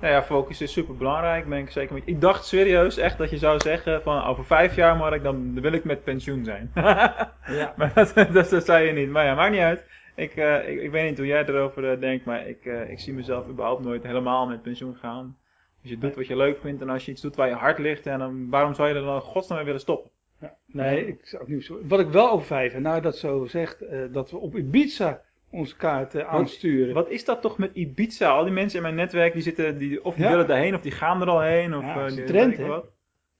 Nou 0.02 0.14
ja, 0.14 0.24
focus 0.24 0.62
is 0.62 0.72
super 0.72 0.96
belangrijk, 0.96 1.50
ben 1.50 1.60
ik 1.60 1.70
zeker 1.70 1.94
met. 1.94 2.04
Ik 2.06 2.22
dacht 2.22 2.46
serieus 2.46 2.98
echt 2.98 3.18
dat 3.18 3.30
je 3.30 3.38
zou 3.38 3.60
zeggen 3.60 4.02
van 4.02 4.24
over 4.24 4.46
vijf 4.46 4.76
jaar 4.76 4.98
Mark, 4.98 5.24
dan 5.24 5.62
wil 5.62 5.72
ik 5.72 5.84
met 5.84 6.04
pensioen 6.04 6.46
zijn. 6.46 6.72
Ja. 7.46 7.74
maar 7.78 7.92
dat, 7.94 8.14
dat, 8.34 8.50
dat 8.50 8.66
zei 8.66 8.88
je 8.88 8.94
niet. 8.94 9.10
Maar 9.10 9.26
ja, 9.26 9.36
maakt 9.36 9.52
niet 9.52 9.60
uit. 9.60 9.82
Ik, 10.16 10.36
eh, 10.36 10.70
ik, 10.70 10.82
ik 10.82 10.92
weet 10.92 11.10
niet 11.10 11.18
hoe 11.18 11.28
jij 11.28 11.46
erover 11.46 12.00
denkt, 12.00 12.26
maar 12.26 12.48
ik, 12.48 12.66
ik 12.66 13.00
zie 13.00 13.14
mezelf 13.14 13.48
überhaupt 13.48 13.84
nooit 13.84 14.04
helemaal 14.04 14.48
met 14.48 14.62
pensioen 14.62 14.96
gaan. 14.96 15.38
Als 15.82 15.89
je 15.89 15.98
doet 15.98 16.15
wat 16.15 16.28
je 16.28 16.36
leuk 16.36 16.60
vindt 16.60 16.82
en 16.82 16.89
als 16.89 17.06
je 17.06 17.12
iets 17.12 17.22
doet 17.22 17.36
waar 17.36 17.48
je 17.48 17.54
hart 17.54 17.80
ligt, 17.80 18.06
en 18.08 18.20
dan, 18.20 18.50
waarom 18.50 18.74
zou 18.74 18.88
je 18.89 18.94
er 18.96 19.02
dan 19.02 19.22
godsnaam 19.22 19.58
mee 19.58 19.65
willen 19.65 19.82
stoppen? 19.82 20.12
Ja, 20.39 20.56
nee, 20.65 21.08
ik 21.08 21.20
zou 21.26 21.41
ook 21.41 21.48
niet 21.48 21.65
zo. 21.65 21.80
Wat 21.84 22.00
ik 22.00 22.08
wel 22.10 22.32
over 22.32 22.46
vijf, 22.46 22.74
en 22.74 22.82
nou 22.82 23.02
dat 23.02 23.17
zo 23.17 23.46
zegt, 23.46 23.82
eh, 23.82 24.00
dat 24.12 24.32
we 24.32 24.38
op 24.38 24.56
Ibiza 24.58 25.22
onze 25.50 25.76
kaart 25.76 26.24
aansturen. 26.24 26.94
Wat 26.94 27.10
is 27.10 27.26
dat 27.26 27.41
toch 27.41 27.58
met 27.58 27.72
Ibiza? 27.74 28.30
Al 28.30 28.44
die 28.44 28.54
mensen 28.54 28.78
in 28.78 28.84
mijn 28.84 28.96
netwerk 28.96 29.34
die 29.34 29.41
zitten, 29.41 29.78
die, 29.78 30.04
of 30.04 30.15
die 30.15 30.24
Ja. 30.24 30.30
willen 30.30 30.48
daarheen 30.48 30.76
of 30.76 30.82
die 30.82 30.91
gaan 30.91 31.22
er 31.22 31.28
al 31.30 31.41
heen. 31.41 31.76
Of, 31.76 31.84
Ja, 31.84 31.89
eh, 31.96 31.96
dat 32.02 32.12
is 32.12 32.17
een 32.17 32.26
trend, 32.26 32.58
hè? 32.58 32.80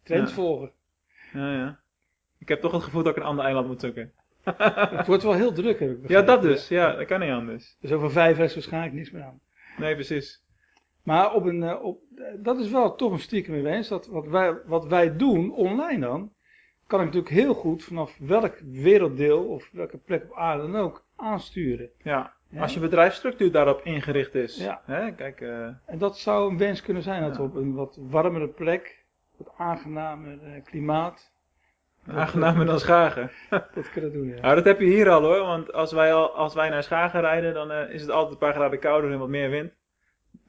Trends 0.04 0.30
Ja. 0.30 0.36
volgen. 0.36 0.72
Ja, 1.34 1.54
ja. 1.54 1.80
Ik 2.40 2.48
heb 2.48 2.62
toch 2.62 2.72
het 2.72 2.84
gevoel 2.84 3.04
dat 3.04 3.16
ik 3.16 3.22
een 3.22 3.28
ander 3.28 3.46
eiland 3.46 3.68
moet 3.68 3.82
zoeken. 3.82 4.12
Het 4.98 5.08
wordt 5.08 5.24
wel 5.24 5.34
heel 5.34 5.54
druk, 5.54 5.80
heb 5.80 5.90
ik 5.90 5.96
Ja, 5.96 6.02
begrepen. 6.02 6.26
dat 6.26 6.42
dus. 6.42 6.68
Ja, 6.68 6.96
dat 6.96 7.06
kan 7.06 7.20
niet 7.20 7.32
anders. 7.32 7.78
Dus 7.82 7.92
over 7.92 8.12
vijf 8.12 8.40
is 8.40 8.54
waarschijnlijk 8.54 8.94
niets 8.94 9.12
meer 9.12 9.24
aan. 9.24 9.40
Nee, 9.78 9.94
precies. 9.96 10.44
Maar 11.04 11.34
op 11.34 11.46
een, 11.46 11.64
eh, 11.64 11.84
op, 11.84 12.00
dat 12.38 12.60
is 12.60 12.72
wel 12.72 12.96
toch 12.96 13.12
een 13.12 13.20
stiekem 13.20 13.66
eens. 13.66 13.88
Dat 13.88 14.08
wat 14.08 14.28
wij, 14.28 14.58
wat 14.66 14.86
wij 14.88 15.16
doen 15.16 15.54
online 15.54 16.00
dan, 16.00 16.32
kan 16.88 17.00
ik 17.00 17.06
natuurlijk 17.06 17.34
heel 17.34 17.54
goed 17.54 17.84
vanaf 17.84 18.18
welk 18.20 18.58
werelddeel 18.72 19.44
of 19.46 19.70
welke 19.72 19.98
plek 19.98 20.24
op 20.24 20.36
aarde 20.38 20.72
dan 20.72 20.76
ook 20.82 21.06
aansturen. 21.16 21.90
Ja. 22.04 22.34
Als 22.60 22.74
je 22.74 22.80
bedrijfsstructuur 22.80 23.52
daarop 23.52 23.82
ingericht 23.84 24.36
is. 24.36 24.58
Ja. 24.58 24.82
Hè? 24.86 25.12
Kijk, 25.14 25.42
eh, 25.42 25.66
En 25.86 25.98
dat 25.98 26.18
zou 26.18 26.52
een 26.52 26.58
wens 26.58 26.82
kunnen 26.82 27.04
zijn, 27.04 27.22
dat 27.22 27.32
Ja. 27.32 27.38
we 27.38 27.44
op 27.44 27.56
een 27.56 27.74
wat 27.74 27.98
warmere 28.10 28.48
plek, 28.48 29.04
wat 29.38 29.52
aangenamer 29.58 30.40
eh, 30.44 30.64
klimaat, 30.64 31.32
aangenamer 32.08 32.66
dan 32.66 32.80
Schagen. 32.80 33.32
dat 33.76 33.90
kunnen 33.92 34.14
doen. 34.14 34.28
Ja. 34.28 34.42
Nou, 34.42 34.56
dat 34.56 34.66
heb 34.66 34.80
je 34.80 34.86
hier 34.86 35.10
al 35.10 35.22
hoor. 35.24 35.40
Want 35.40 35.74
als 35.74 35.92
wij, 35.92 36.14
al, 36.14 36.36
als 36.36 36.54
wij 36.54 36.70
naar 36.70 36.84
Schagen 36.84 37.22
rijden, 37.22 37.54
dan 37.54 37.72
is 37.72 38.02
het 38.02 38.10
altijd 38.12 38.32
een 38.34 38.38
paar 38.40 38.54
graden 38.54 38.80
kouder 38.80 39.12
en 39.12 39.20
wat 39.20 39.30
meer 39.30 39.50
wind. 39.50 39.72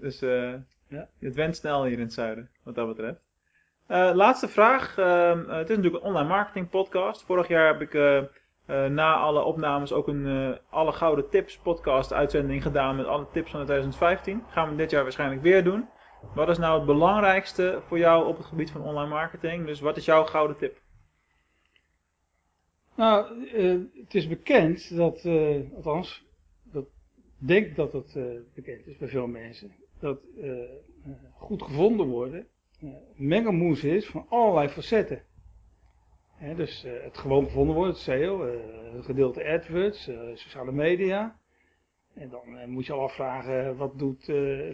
Dus 0.02 0.22
eh, 0.22 0.52
Ja. 0.88 1.08
het 1.18 1.34
went 1.34 1.56
snel 1.56 1.84
hier 1.84 1.92
in 1.92 2.00
het 2.00 2.12
zuiden, 2.12 2.50
wat 2.62 2.74
dat 2.74 2.86
betreft. 2.86 3.20
Eh, 3.86 4.10
laatste 4.14 4.48
vraag. 4.48 4.98
Ehm, 4.98 5.40
eh, 5.50 5.56
het 5.56 5.70
is 5.70 5.76
natuurlijk 5.76 6.04
een 6.04 6.10
online 6.10 6.28
marketing 6.28 6.70
podcast. 6.70 7.24
Vorig 7.24 7.48
jaar 7.48 7.66
heb 7.66 7.80
ik 7.80 8.20
na 8.90 9.14
alle 9.14 9.42
opnames 9.42 9.92
ook 9.92 10.08
een 10.08 10.58
Alle 10.70 10.92
Gouden 10.92 11.28
Tips 11.28 11.58
podcast 11.58 12.12
uitzending 12.12 12.62
gedaan 12.62 12.96
met 12.96 13.06
alle 13.06 13.26
tips 13.32 13.50
van 13.50 13.64
2015. 13.64 14.44
Gaan 14.48 14.70
we 14.70 14.76
dit 14.76 14.90
jaar 14.90 15.02
waarschijnlijk 15.02 15.42
weer 15.42 15.64
doen. 15.64 15.88
Wat 16.34 16.48
is 16.48 16.58
nou 16.58 16.76
het 16.76 16.86
belangrijkste 16.86 17.80
voor 17.86 17.98
jou 17.98 18.26
op 18.26 18.36
het 18.36 18.46
gebied 18.46 18.70
van 18.70 18.82
online 18.82 19.08
marketing? 19.08 19.66
Dus 19.66 19.80
wat 19.80 19.96
is 19.96 20.04
jouw 20.04 20.24
gouden 20.24 20.56
tip? 20.56 20.80
Nou, 22.94 23.46
het 24.00 24.14
is 24.14 24.28
bekend 24.28 24.96
dat, 24.96 25.24
althans, 25.74 26.24
denk 27.46 27.76
dat 27.76 27.92
het 27.92 28.16
eh, 28.16 28.24
bekend 28.54 28.86
is 28.86 28.96
bij 28.96 29.08
veel 29.08 29.26
mensen, 29.26 29.72
dat 29.98 30.20
eh, 30.40 30.62
eh, 30.62 30.68
goed 31.34 31.62
gevonden 31.62 32.06
worden 32.06 32.46
een 32.80 32.96
mengelmoes 33.16 33.84
is 33.84 34.06
van 34.06 34.26
allerlei 34.28 34.68
facetten. 34.68 35.22
Hè, 36.34 36.54
dus 36.54 36.82
het 36.82 37.18
gewoon 37.18 37.44
gevonden 37.44 37.74
worden, 37.74 37.92
het 37.92 38.02
SEO, 38.02 38.46
het 38.94 39.04
gedeelte 39.04 39.44
AdWords, 39.44 40.10
sociale 40.34 40.72
media. 40.72 41.40
En 42.14 42.28
dan 42.28 42.70
moet 42.70 42.86
je 42.86 42.92
al 42.92 43.00
afvragen, 43.02 43.76
wat 43.76 43.98
doet 43.98 44.24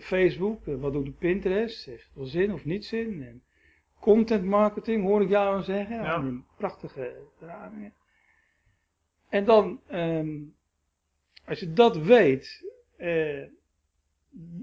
Facebook, 0.00 0.64
wat 0.64 0.92
doet 0.92 1.18
Pinterest, 1.18 1.85
heeft 1.85 2.04
het 2.04 2.14
wel 2.14 2.24
zin 2.24 2.52
of 2.52 2.64
niet 2.64 2.85
zin? 2.85 3.22
En 3.22 3.42
content 4.00 4.44
marketing 4.44 5.04
hoor 5.04 5.22
ik 5.22 5.28
jou 5.28 5.62
zeggen, 5.62 5.96
Ja. 5.96 6.42
prachtige 6.57 7.16
benamingen. 7.38 7.92
En 9.28 9.44
dan, 9.44 9.81
ehm, 9.87 10.37
als 11.48 11.61
je 11.61 11.72
dat 11.72 11.96
weet, 11.98 12.70
eh, 12.96 13.42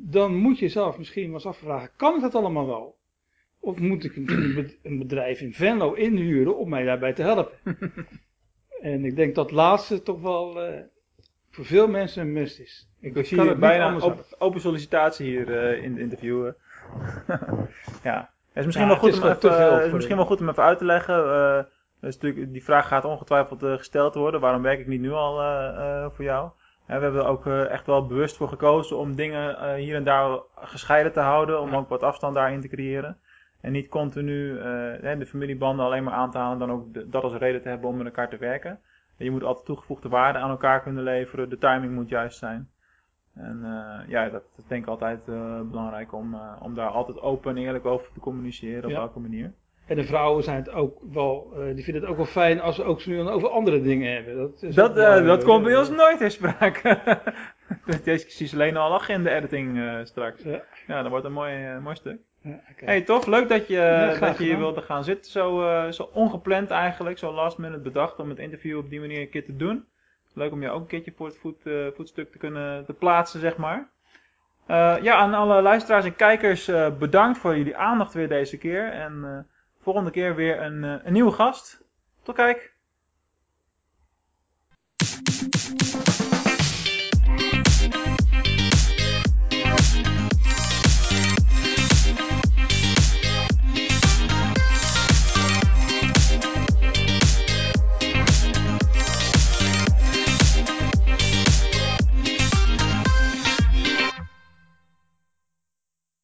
dan 0.09 0.35
moet 0.35 0.59
je 0.59 0.69
zelf 0.69 0.97
misschien 0.97 1.25
wel 1.25 1.33
eens 1.33 1.45
afvragen, 1.45 1.89
kan 1.95 2.15
ik 2.15 2.21
dat 2.21 2.35
allemaal 2.35 2.67
wel? 2.67 2.95
Of 3.59 3.79
moet 3.79 4.03
ik 4.03 4.15
een 4.15 4.53
bed- 4.55 4.77
een 4.83 4.97
bedrijf 4.97 5.41
in 5.41 5.53
Venlo 5.53 5.93
inhuren 5.93 6.57
om 6.57 6.69
mij 6.69 6.83
daarbij 6.83 7.13
te 7.13 7.21
helpen? 7.21 7.51
en 8.81 9.05
ik 9.05 9.15
denk 9.15 9.35
dat 9.35 9.51
laatste 9.51 10.03
toch 10.03 10.21
wel 10.21 10.61
eh, 10.63 10.81
voor 11.51 11.65
veel 11.65 11.87
mensen 11.87 12.21
een 12.21 12.33
must 12.33 12.59
is. 12.59 12.89
Ik 12.99 13.25
zie 13.25 13.41
hier 13.41 13.57
bijna 13.57 13.85
anders 13.85 14.03
op, 14.03 14.25
open 14.37 14.61
sollicitatie 14.61 15.25
hier 15.25 15.57
eh, 15.57 15.83
in 15.83 15.91
het 15.91 15.99
interview. 16.01 16.45
eh. 16.47 16.53
ja, 18.03 18.29
het 18.47 18.57
is 18.57 18.65
misschien, 18.65 18.87
Ja, 18.87 18.91
wel, 18.91 18.99
goed 18.99 19.11
het 19.11 19.17
is 19.17 19.23
om 19.23 19.29
even, 19.29 19.41
veel 19.53 19.71
het 19.71 19.79
is 19.81 19.85
voor 19.85 19.95
misschien 19.95 20.15
wel 20.15 20.25
goed 20.25 20.39
om 20.41 20.49
even 20.49 20.63
uit 20.63 20.77
te 20.77 20.85
leggen. 20.85 21.15
eh, 21.33 21.63
dus 21.99 22.19
die 22.19 22.63
vraag 22.63 22.87
gaat 22.87 23.05
ongetwijfeld 23.05 23.63
eh, 23.63 23.73
gesteld 23.73 24.15
worden. 24.15 24.39
Waarom 24.39 24.61
werk 24.61 24.79
ik 24.79 24.87
niet 24.87 25.01
nu 25.01 25.11
al 25.11 25.41
eh, 25.41 25.67
eh, 26.03 26.11
voor 26.11 26.23
jou? 26.25 26.49
We 26.85 26.91
hebben 26.93 27.13
er 27.13 27.27
ook 27.27 27.45
eh, 27.45 27.69
echt 27.69 27.85
wel 27.85 28.05
bewust 28.07 28.37
voor 28.37 28.47
gekozen 28.47 28.97
om 28.97 29.15
dingen 29.15 29.57
eh, 29.57 29.73
hier 29.73 29.95
en 29.95 30.03
daar 30.03 30.39
gescheiden 30.55 31.11
te 31.13 31.19
houden. 31.19 31.61
Om 31.61 31.75
ook 31.75 31.89
wat 31.89 32.01
afstand 32.03 32.35
daarin 32.35 32.61
te 32.61 32.67
creëren. 32.67 33.17
En 33.61 33.71
niet 33.71 33.87
continu 33.87 34.57
eh, 34.57 35.17
de 35.19 35.25
familiebanden 35.25 35.85
alleen 35.85 36.03
maar 36.03 36.13
aan 36.13 36.31
te 36.31 36.37
halen. 36.37 36.59
Dan 36.59 36.71
ook 36.71 37.11
dat 37.11 37.23
als 37.23 37.33
reden 37.33 37.61
te 37.61 37.69
hebben 37.69 37.89
om 37.89 37.97
met 37.97 38.05
elkaar 38.05 38.29
te 38.29 38.37
werken. 38.37 38.79
Je 39.17 39.31
moet 39.31 39.43
altijd 39.43 39.65
toegevoegde 39.65 40.09
waarde 40.09 40.39
aan 40.39 40.49
elkaar 40.49 40.81
kunnen 40.81 41.03
leveren. 41.03 41.49
De 41.49 41.57
timing 41.57 41.93
moet 41.93 42.09
juist 42.09 42.37
zijn. 42.37 42.69
En 43.33 43.59
ja, 44.07 44.29
dat, 44.29 44.43
dat 44.55 44.67
denk 44.67 44.83
ik 44.83 44.89
altijd 44.89 45.25
belangrijk 45.69 46.13
om, 46.13 46.37
om 46.61 46.73
daar 46.75 46.89
altijd 46.89 47.21
open 47.21 47.55
en 47.55 47.63
eerlijk 47.63 47.85
over 47.85 48.11
te 48.13 48.19
communiceren. 48.19 48.83
Op 48.83 48.89
Ja. 48.89 48.97
welke 48.97 49.19
manier. 49.19 49.53
En 49.85 49.95
de 49.95 50.03
vrouwen 50.03 50.43
zijn 50.43 50.57
het 50.57 50.69
ook 50.69 50.97
wel, 51.11 51.51
eh, 51.55 51.75
die 51.75 51.83
vinden 51.83 52.01
het 52.01 52.11
ook 52.11 52.17
wel 52.17 52.25
fijn 52.25 52.61
als 52.61 52.75
ze 52.75 52.83
ook 52.83 53.05
nu 53.05 53.21
over 53.21 53.49
andere 53.49 53.81
dingen 53.81 54.13
hebben. 54.13 54.35
Dat, 54.37 54.63
is 54.63 54.75
Dat, 54.75 54.89
eh, 54.89 54.95
wel, 54.95 55.23
dat 55.23 55.39
eh, 55.39 55.45
komt 55.45 55.63
bij 55.63 55.77
ons 55.77 55.89
nooit 55.89 56.21
in 56.21 56.31
sprake. 56.31 56.99
Deze 58.03 58.25
precies 58.25 58.53
alleen 58.53 58.77
al 58.77 58.93
agenda 58.93 59.29
editing 59.29 59.79
eh, 59.79 59.99
straks. 60.03 60.43
Ja. 60.43 60.63
Ja, 60.87 61.01
dat 61.01 61.11
wordt 61.11 61.25
een 61.25 61.31
mooi, 61.31 61.79
mooi 61.79 61.95
stuk. 61.95 62.19
Ja, 62.41 62.59
oké. 62.71 62.85
Hey, 62.85 63.01
tof. 63.01 63.25
Leuk 63.25 63.49
dat 63.49 63.67
je, 63.67 63.73
Ja, 63.73 64.15
dat 64.19 64.37
je 64.37 64.43
hier 64.43 64.57
wilde 64.57 64.81
gaan 64.81 65.03
zitten. 65.03 65.31
Zo, 65.31 65.91
zo 65.91 66.09
ongepland 66.13 66.69
eigenlijk. 66.69 67.17
Zo 67.17 67.33
last 67.33 67.57
minute 67.57 67.81
bedacht 67.81 68.19
om 68.19 68.29
het 68.29 68.39
interview 68.39 68.77
op 68.77 68.89
die 68.89 68.99
manier 68.99 69.21
een 69.21 69.29
keer 69.29 69.45
te 69.45 69.55
doen. 69.55 69.85
Leuk 70.33 70.51
om 70.51 70.61
je 70.61 70.69
ook 70.69 70.81
een 70.81 70.87
keertje 70.87 71.13
voor 71.15 71.27
het 71.27 71.37
voet, 71.37 71.61
voetstuk 71.95 72.31
te 72.31 72.37
kunnen 72.37 72.85
te 72.85 72.93
plaatsen, 72.93 73.39
zeg 73.39 73.57
maar. 73.57 73.89
Ja, 75.01 75.13
aan 75.13 75.33
alle 75.33 75.61
luisteraars 75.61 76.05
en 76.05 76.15
kijkers 76.15 76.71
bedankt 76.99 77.37
voor 77.37 77.57
jullie 77.57 77.77
aandacht 77.77 78.13
weer 78.13 78.27
deze 78.27 78.57
keer. 78.57 78.91
En 78.91 79.45
volgende 79.85 80.11
keer 80.11 80.35
weer 80.35 80.61
een, 80.61 80.83
eh, 80.83 80.95
een 81.03 81.13
nieuwe 81.13 81.31
gast. 81.31 81.83
Tot 82.23 82.35
kijk. 82.35 82.74